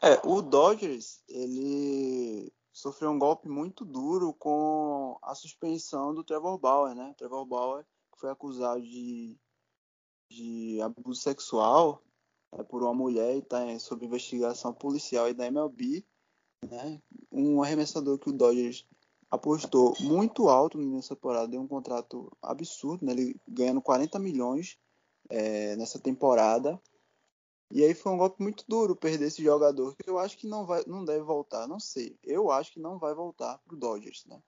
[0.00, 6.94] É, o Dodgers, ele sofreu um golpe muito duro com a suspensão do Trevor Bauer,
[6.94, 7.14] né?
[7.16, 7.84] Trevor Bauer
[8.16, 9.36] foi acusado de,
[10.30, 12.02] de abuso sexual
[12.52, 16.04] é, por uma mulher e está sob investigação policial e da MLB,
[16.68, 17.00] né?
[17.30, 18.86] Um arremessador que o Dodgers
[19.30, 23.12] apostou muito alto nessa temporada, deu um contrato absurdo, né?
[23.12, 24.78] Ele ganhando 40 milhões
[25.28, 26.80] é, nessa temporada
[27.74, 30.66] e aí foi um golpe muito duro perder esse jogador, que eu acho que não
[30.66, 32.18] vai, não deve voltar, não sei.
[32.22, 34.42] Eu acho que não vai voltar pro Dodgers, né?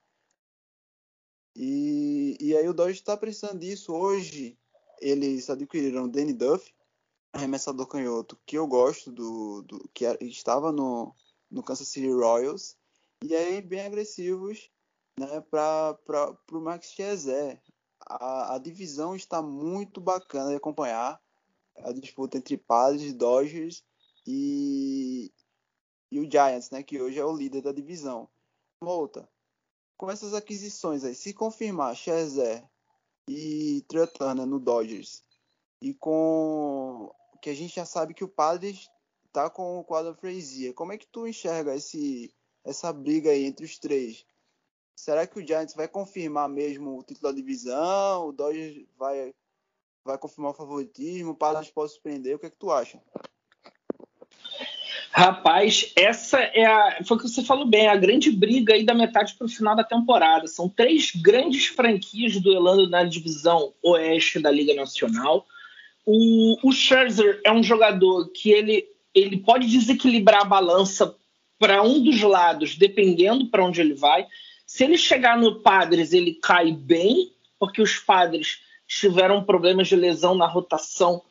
[1.55, 3.91] E, e aí o Dodgers está precisando disso.
[3.91, 4.59] Hoje
[5.01, 6.71] eles adquiriram o Danny Duff,
[7.33, 11.11] arremessador canhoto, que eu gosto do, do que estava no,
[11.49, 12.77] no Kansas City Royals,
[13.23, 14.69] e aí bem agressivos,
[15.19, 15.97] né, para
[16.51, 17.59] o Max Scherzer.
[18.07, 21.19] A, a divisão está muito bacana de acompanhar
[21.77, 23.83] a disputa entre Padres, Dodgers
[24.25, 25.31] e,
[26.11, 28.29] e o Giants, né, que hoje é o líder da divisão.
[28.81, 29.29] Volta.
[29.97, 32.63] Com essas aquisições aí, se confirmar Scherzer
[33.29, 34.07] e Trey
[34.45, 35.23] no Dodgers
[35.81, 38.89] e com que a gente já sabe que o Padres
[39.31, 43.63] tá com o quadro Frazier, como é que tu enxerga esse essa briga aí entre
[43.63, 44.25] os três?
[44.95, 48.27] será que o Giants vai confirmar mesmo o título da divisão?
[48.27, 49.33] O Dodgers vai,
[50.05, 51.31] vai confirmar o favoritismo?
[51.31, 52.35] O Padres pode surpreender?
[52.35, 53.01] O que é que tu acha?
[55.11, 56.99] Rapaz, essa é a.
[57.05, 59.75] Foi o que você falou bem, a grande briga aí da metade para o final
[59.75, 60.45] da temporada.
[60.45, 65.45] São três grandes franquias duelando na divisão oeste da Liga Nacional.
[66.05, 71.15] O, o Scherzer é um jogador que ele, ele pode desequilibrar a balança
[71.57, 74.27] para um dos lados, dependendo para onde ele vai.
[74.67, 80.35] Se ele chegar no Padres, ele cai bem, porque os Padres tiveram problemas de lesão
[80.35, 81.21] na rotação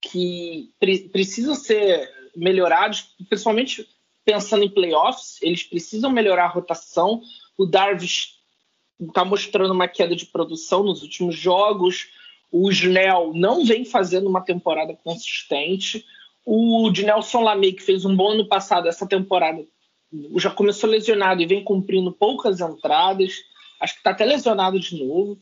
[0.00, 3.86] que pre precisam ser melhorados, principalmente
[4.24, 7.20] pensando em playoffs, eles precisam melhorar a rotação.
[7.56, 8.38] O Darvish
[9.00, 12.08] está mostrando uma queda de produção nos últimos jogos.
[12.50, 16.04] O Snell não vem fazendo uma temporada consistente.
[16.44, 19.64] O de Nelson Lamey, que fez um bom ano passado, essa temporada
[20.36, 23.34] já começou lesionado e vem cumprindo poucas entradas.
[23.80, 25.38] Acho que está até lesionado de novo.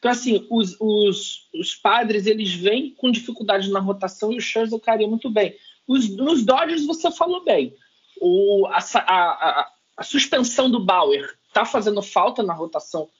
[0.00, 4.80] Então, assim, os, os, os padres, eles vêm com dificuldade na rotação e o Scherzer
[4.80, 5.54] cairia muito bem.
[5.86, 7.76] Os, nos Dodgers, você falou bem.
[8.18, 13.10] O, a, a, a, suspensão do Bauer está fazendo falta na rotação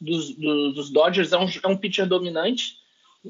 [0.00, 1.32] dos, do, dos Dodgers.
[1.32, 2.78] É um, é um pitcher dominante.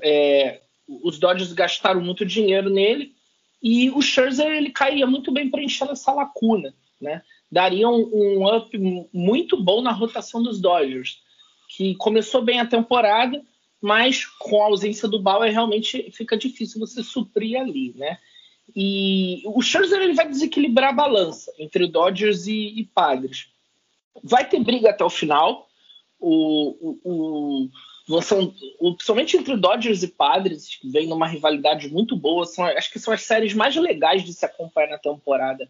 [0.01, 3.13] É, os Dodgers gastaram muito dinheiro nele.
[3.61, 6.73] E o Scherzer ele cairia muito bem preenchendo essa lacuna.
[7.01, 7.23] Né?
[7.51, 8.79] Daria um, um up
[9.13, 11.19] muito bom na rotação dos Dodgers,
[11.77, 13.41] que começou bem a temporada,
[13.81, 18.19] mas com a ausência do Bauer realmente fica difícil você suprir ali, né?
[18.75, 23.49] E o Scherzer ele vai desequilibrar a balança entre Dodgers e, e Padres.
[24.23, 25.69] Vai ter briga até o final.
[26.19, 27.69] O, o,
[28.09, 32.45] o, são, o, principalmente entre Dodgers e Padres, que vem numa rivalidade muito boa.
[32.45, 35.69] São, acho que são as séries mais legais de se acompanhar na temporada.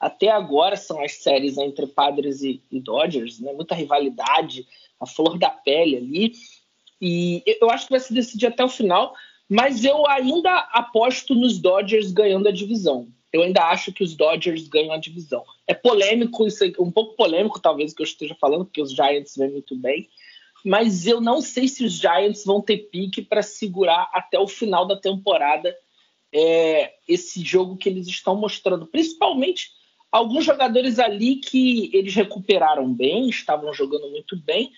[0.00, 3.52] Até agora são as séries entre Padres e, e Dodgers, né?
[3.52, 4.66] muita rivalidade,
[5.02, 6.32] a flor da pele ali.
[7.00, 9.14] E eu acho que vai se decidir até o final
[9.52, 13.06] mas eu ainda aposto nos Dodgers ganhando a divisão.
[13.30, 15.44] Eu ainda acho que os Dodgers ganham a divisão.
[15.66, 19.36] É polêmico, isso é um pouco polêmico, talvez, que eu esteja falando, porque os Giants
[19.36, 20.08] vêm muito bem.
[20.64, 24.86] Mas eu não sei se os Giants vão ter pique para segurar até o final
[24.86, 25.76] da temporada
[26.32, 28.86] é, esse jogo que eles estão mostrando.
[28.86, 29.70] Principalmente
[30.10, 34.72] alguns jogadores ali que eles recuperaram bem, estavam jogando muito bem,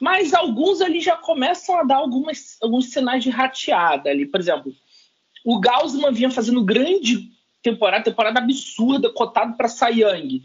[0.00, 4.26] mas alguns ali já começam a dar algumas, alguns sinais de rateada ali.
[4.26, 4.74] Por exemplo,
[5.44, 7.30] o Gaussman vinha fazendo grande
[7.62, 10.42] temporada, temporada absurda, cotado para Sayang.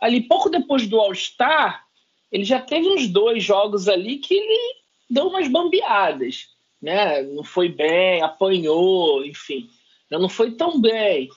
[0.00, 1.84] Ali, pouco depois do All-Star,
[2.30, 4.76] ele já teve uns dois jogos ali que ele
[5.08, 6.48] deu umas bambeadas.
[6.82, 7.22] Né?
[7.22, 9.70] Não foi bem, apanhou, enfim.
[10.10, 11.28] Não foi tão bem.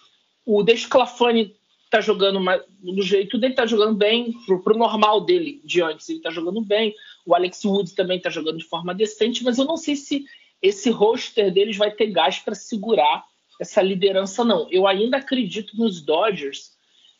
[0.45, 1.55] O Desclafani
[1.89, 6.09] tá jogando mais, do jeito dele, tá jogando bem, pro, pro normal dele de antes,
[6.09, 6.93] ele tá jogando bem.
[7.25, 10.25] O Alex Woods também está jogando de forma decente, mas eu não sei se
[10.61, 13.23] esse roster deles vai ter gás para segurar
[13.59, 14.67] essa liderança, não.
[14.71, 16.71] Eu ainda acredito nos Dodgers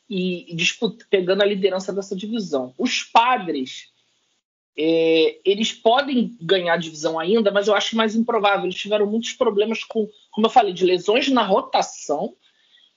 [0.09, 0.57] e, e
[1.09, 2.73] pegando a liderança dessa divisão.
[2.77, 3.91] Os padres,
[4.77, 8.65] é, eles podem ganhar a divisão ainda, mas eu acho mais improvável.
[8.65, 12.35] Eles tiveram muitos problemas com, como eu falei, de lesões na rotação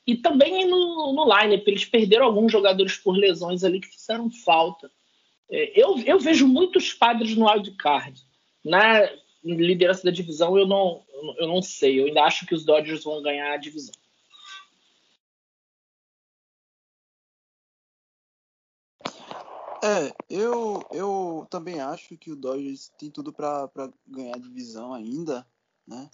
[0.07, 4.91] e também no, no line Eles perderam alguns jogadores por lesões ali que fizeram falta.
[5.51, 8.23] É, eu, eu vejo muitos padres no wildcard.
[8.65, 9.09] Na
[9.43, 11.03] liderança da divisão, eu não,
[11.39, 12.01] eu não sei.
[12.01, 13.95] Eu ainda acho que os Dodgers vão ganhar a divisão.
[19.83, 23.71] É, eu, eu também acho que o Dodgers tem tudo para
[24.07, 25.47] ganhar a divisão ainda,
[25.87, 26.11] né?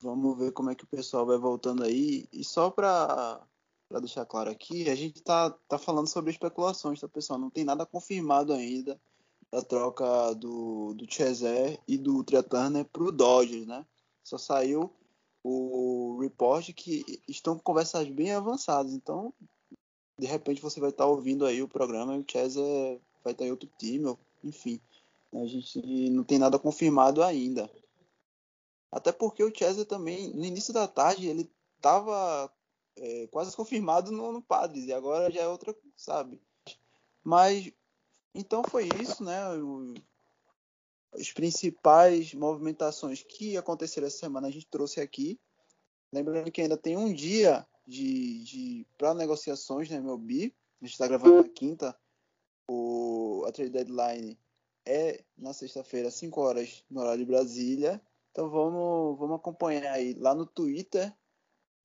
[0.00, 2.28] Vamos ver como é que o pessoal vai voltando aí.
[2.32, 3.40] E só para
[3.88, 7.38] para deixar claro aqui, a gente tá, tá falando sobre especulações, tá, pessoal?
[7.38, 9.00] Não tem nada confirmado ainda
[9.50, 11.06] da troca do, do
[11.86, 13.86] e do Tria Turner pro Dodgers, né?
[14.22, 14.92] Só saiu
[15.42, 18.92] o report que estão com conversas bem avançadas.
[18.92, 19.32] Então,
[20.18, 23.44] de repente, você vai estar tá ouvindo aí o programa e o Chezer vai estar
[23.44, 24.78] tá em outro time, enfim.
[25.32, 25.80] A gente
[26.10, 27.70] não tem nada confirmado ainda.
[28.90, 32.50] Até porque o Chezer também, no início da tarde, ele estava
[32.96, 36.40] é, quase confirmado no, no Padres, e agora já é outra, sabe?
[37.22, 37.70] Mas,
[38.34, 39.48] então foi isso, né?
[39.54, 39.94] O,
[41.12, 45.38] as principais movimentações que aconteceram essa semana a gente trouxe aqui.
[46.12, 50.54] Lembrando que ainda tem um dia de, de para negociações, né, meu bi.
[50.80, 51.98] A gente está gravando na quinta.
[52.70, 54.38] O, a trade deadline
[54.86, 58.00] é na sexta-feira, 5 horas, no horário de Brasília.
[58.38, 61.12] Então vamos, vamos acompanhar aí lá no Twitter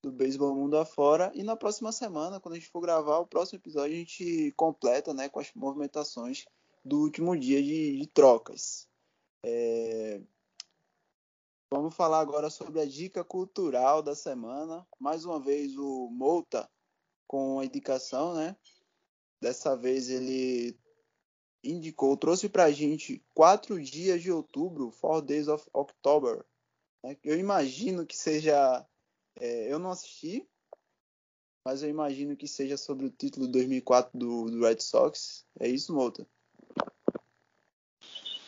[0.03, 1.31] do Beisebol Mundo Afora.
[1.33, 5.15] E na próxima semana, quando a gente for gravar o próximo episódio, a gente completa
[5.15, 6.45] né, com as movimentações
[6.85, 8.87] do último dia de, de trocas.
[9.43, 10.21] É...
[11.71, 14.85] Vamos falar agora sobre a dica cultural da semana.
[14.99, 16.69] Mais uma vez o Mouta
[17.25, 18.55] com a indicação, né?
[19.41, 20.79] Dessa vez ele
[21.63, 26.43] indicou, trouxe para a gente quatro dias de outubro, Four Days of October.
[27.03, 27.17] Né?
[27.23, 28.85] Eu imagino que seja,
[29.39, 30.45] é, eu não assisti,
[31.65, 35.45] mas eu imagino que seja sobre o título 2004 do, do Red Sox.
[35.59, 36.27] É isso, Mouta?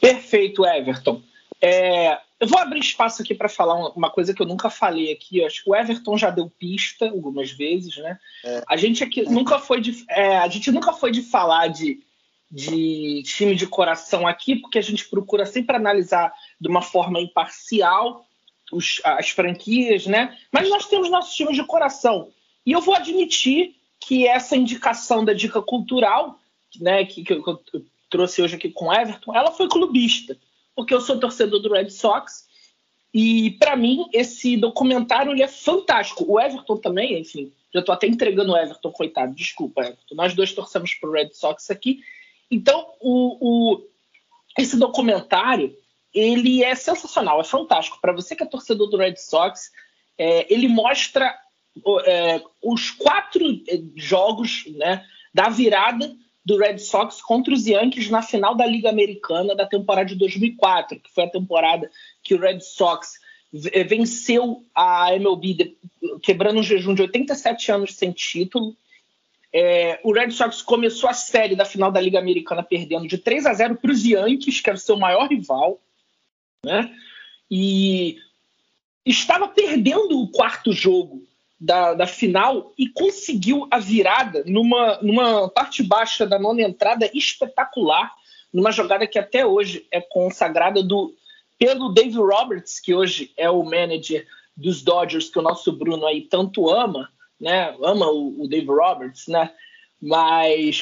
[0.02, 1.24] Perfeito, Everton.
[1.62, 5.40] É, eu vou abrir espaço aqui para falar uma coisa que eu nunca falei aqui.
[5.40, 8.20] Eu acho que o Everton já deu pista algumas vezes, né?
[8.44, 8.64] É.
[8.68, 12.05] A gente aqui nunca foi de, é, a gente nunca foi de falar de,
[12.52, 18.26] de time de coração aqui, porque a gente procura sempre analisar de uma forma imparcial
[18.72, 20.38] os, as franquias, né?
[20.52, 22.30] Mas nós temos nossos times de coração.
[22.66, 26.40] E eu vou admitir que essa indicação da dica cultural,
[26.80, 30.38] né, que, que eu, que eu trouxe hoje aqui com Everton, ela foi clubista,
[30.76, 32.46] porque eu sou torcedor do Red Sox
[33.14, 36.26] e para mim esse documentário ele é fantástico.
[36.28, 40.16] O Everton também, enfim, já estou até entregando o Everton, coitado, desculpa, Everton.
[40.16, 42.02] Nós dois torcemos pro Red Sox aqui.
[42.50, 43.88] Então, o, o,
[44.58, 45.76] esse documentário
[46.14, 48.00] ele é sensacional, é fantástico.
[48.02, 49.70] Para você que é torcedor do Red Sox,
[50.18, 51.38] é, ele mostra
[52.06, 56.16] é, os quatro é, jogos né, da virada
[56.46, 61.00] do Red Sox contra os Yankees na final da Liga Americana da temporada de 2004,
[61.00, 61.90] que foi a temporada
[62.24, 63.20] que o Red Sox
[63.74, 65.76] é, venceu a MLB,
[66.22, 68.76] quebrando um jejum de 87 anos sem título.
[69.58, 73.46] É, o Red Sox começou a série da final da Liga Americana perdendo de 3
[73.46, 75.80] a 0 para os Yankees, que era o seu maior rival,
[76.62, 76.94] né?
[77.50, 78.18] E
[79.06, 81.26] estava perdendo o quarto jogo
[81.58, 88.14] da, da final e conseguiu a virada numa, numa parte baixa da nona entrada espetacular,
[88.52, 91.16] numa jogada que até hoje é consagrada do,
[91.58, 94.28] pelo Dave Roberts, que hoje é o manager
[94.58, 97.76] dos Dodgers, que o nosso Bruno aí tanto ama, né?
[97.84, 99.52] Ama o, o Dave Roberts, né?
[100.02, 100.82] Mas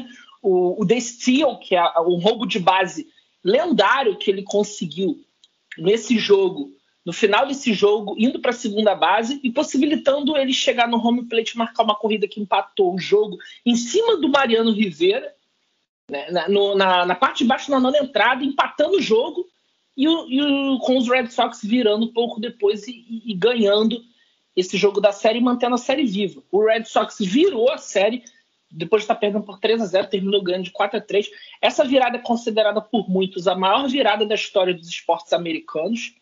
[0.42, 3.06] o, o The Steel, que é o roubo de base
[3.42, 5.20] lendário que ele conseguiu
[5.76, 6.70] nesse jogo
[7.04, 11.24] no final desse jogo, indo para a segunda base e possibilitando ele chegar no home
[11.24, 15.30] plate marcar uma corrida que empatou o jogo em cima do Mariano Rivera,
[16.10, 19.46] né, na, no, na, na, parte de baixo na nona entrada, empatando o jogo
[19.94, 24.02] e, o, e o, com os Red Sox virando pouco depois e, e, e ganhando
[24.56, 26.42] esse jogo da série e mantendo a série viva.
[26.50, 28.22] O Red Sox virou a série
[28.70, 31.30] depois de estar perdendo por 3 a 0 terminou ganhando de 4 a 3
[31.62, 36.14] Essa virada é considerada por muitos a maior virada da história dos esportes americanos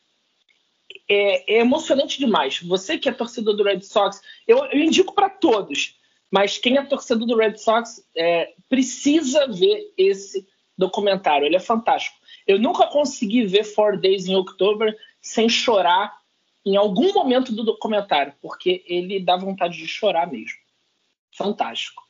[1.09, 2.61] é, é, emocionante demais.
[2.62, 5.99] Você que é torcedor do Red Sox, eu, eu indico para todos,
[6.30, 11.47] mas quem é torcedor do Red Sox é, precisa ver esse documentário.
[11.47, 12.16] Ele é fantástico.
[12.47, 16.22] Eu nunca consegui ver Four Days in October sem chorar
[16.65, 20.59] em algum momento do documentário, porque ele dá vontade de chorar mesmo.
[21.37, 22.03] Fantástico.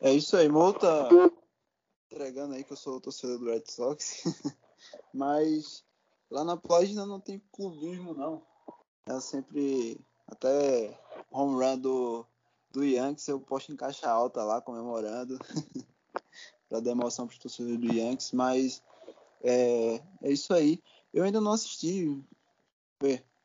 [0.00, 1.08] É isso aí, Multa
[2.10, 4.24] entregando aí que eu sou torcedor do Red Sox,
[5.14, 5.84] mas
[6.30, 8.42] Lá na página não tem clubismo, não.
[9.06, 10.00] É sempre.
[10.28, 10.96] Até
[11.28, 12.24] home run do,
[12.70, 15.36] do Yankees eu posto em caixa alta lá, comemorando.
[16.68, 18.30] para dar emoção para os torcedores do Yankees.
[18.30, 18.80] Mas
[19.42, 20.80] é, é isso aí.
[21.12, 22.22] Eu ainda não assisti.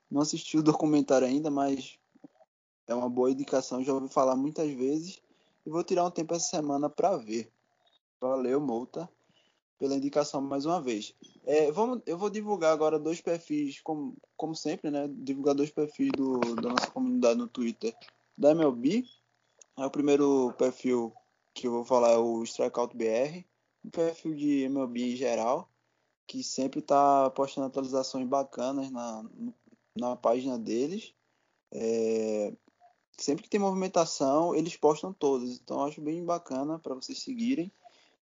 [0.10, 1.98] Não assisti o documentário ainda, mas
[2.88, 3.84] é uma boa indicação.
[3.84, 5.22] Já ouvi falar muitas vezes.
[5.66, 7.52] E vou tirar um tempo essa semana para ver.
[8.22, 9.10] Valeu, multa
[9.78, 11.14] pela indicação mais uma vez.
[11.44, 15.08] É, vamos, eu vou divulgar agora dois perfis, como, como sempre, né?
[15.10, 17.96] Divulgar dois perfis do, da nossa comunidade no Twitter
[18.38, 19.06] da MLB.
[19.78, 21.14] É o primeiro perfil
[21.54, 23.46] que eu vou falar é o Strikeout BR,
[23.84, 25.70] um perfil de MLB em geral,
[26.28, 29.24] que sempre está postando atualizações bacanas na,
[29.98, 31.14] na página deles.
[31.72, 32.54] É,
[33.18, 37.72] sempre que tem movimentação, eles postam todas, então acho bem bacana para vocês seguirem.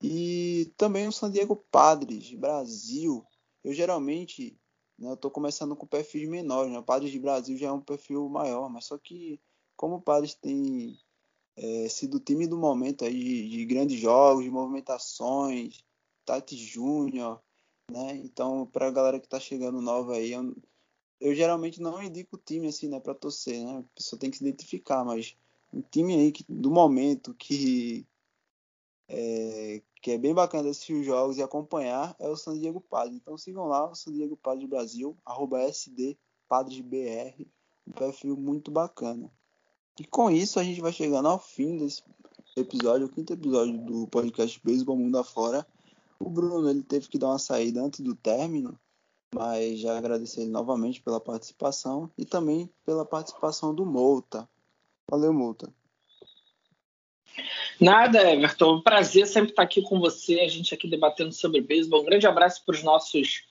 [0.02, 3.26] E também o San Diego Padres, Brasil.
[3.64, 4.56] Eu geralmente,
[4.98, 6.78] né, tô começando com perfis menores, né?
[6.78, 9.40] O Padres de Brasil já é um perfil maior, mas só que
[9.76, 10.96] como o Padres tem
[11.56, 15.84] é, sido o time do momento aí de, de grandes jogos, de movimentações,
[16.24, 17.42] Tati Júnior,
[17.90, 18.16] né?
[18.16, 20.54] Então, para a galera que está chegando nova aí, eu,
[21.20, 23.78] eu, geralmente não indico o time assim, né, para torcer, né?
[23.78, 25.36] A pessoa tem que se identificar, mas
[25.72, 28.06] um time aí que, do momento que
[29.08, 33.16] é, que é bem bacana assistir os jogos e acompanhar, é o San Diego Padres.
[33.16, 37.46] Então sigam lá o San Diego Padres Brasil, arroba SDPadresBR,
[37.86, 39.30] um perfil muito bacana.
[39.98, 42.02] E com isso a gente vai chegando ao fim desse
[42.56, 45.66] episódio, o quinto episódio do podcast Beisebol Mundo Afora.
[46.20, 48.78] O Bruno ele teve que dar uma saída antes do término,
[49.34, 54.48] mas já agradecer ele novamente pela participação e também pela participação do Mouta.
[55.10, 55.72] Valeu, Mouta.
[57.80, 58.80] Nada, Everton.
[58.80, 62.02] Prazer sempre estar aqui com você, a gente aqui debatendo sobre beisebol.
[62.02, 63.44] Um grande abraço para os nossos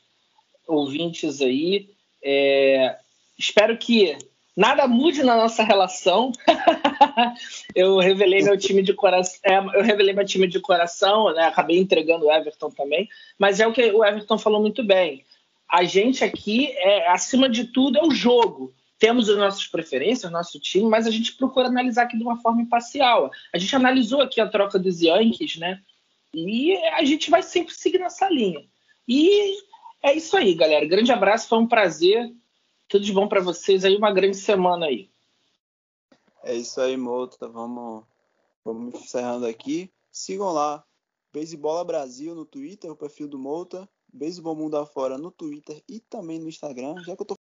[0.68, 1.96] ouvintes aí.
[2.22, 3.00] É...
[3.38, 4.18] Espero que
[4.58, 6.32] nada mude na nossa relação.
[7.76, 11.44] eu revelei meu time de coração, é, eu revelei meu time de coração, né?
[11.44, 15.24] Acabei entregando o Everton também, mas é o que o Everton falou muito bem.
[15.70, 18.74] A gente aqui, é, acima de tudo, é o jogo.
[18.98, 22.64] Temos as nossas preferências, nosso time, mas a gente procura analisar aqui de uma forma
[22.64, 23.30] imparcial.
[23.54, 25.80] A gente analisou aqui a troca dos Yankees, né?
[26.34, 28.66] E a gente vai sempre seguir nessa linha.
[29.08, 29.56] E
[30.02, 30.86] é isso aí, galera.
[30.86, 32.32] Grande abraço, foi um prazer.
[32.88, 35.10] Tudo de bom para vocês aí, uma grande semana aí.
[36.44, 37.48] É isso aí, Mota.
[37.48, 38.06] Vamos,
[38.64, 39.92] vamos encerrando aqui.
[40.10, 40.86] Sigam lá,
[41.34, 43.90] Beisebola Brasil no Twitter, o perfil do Mota.
[44.12, 46.96] Beisebol Mundo Afora no Twitter e também no Instagram.
[47.04, 47.36] Já que eu tô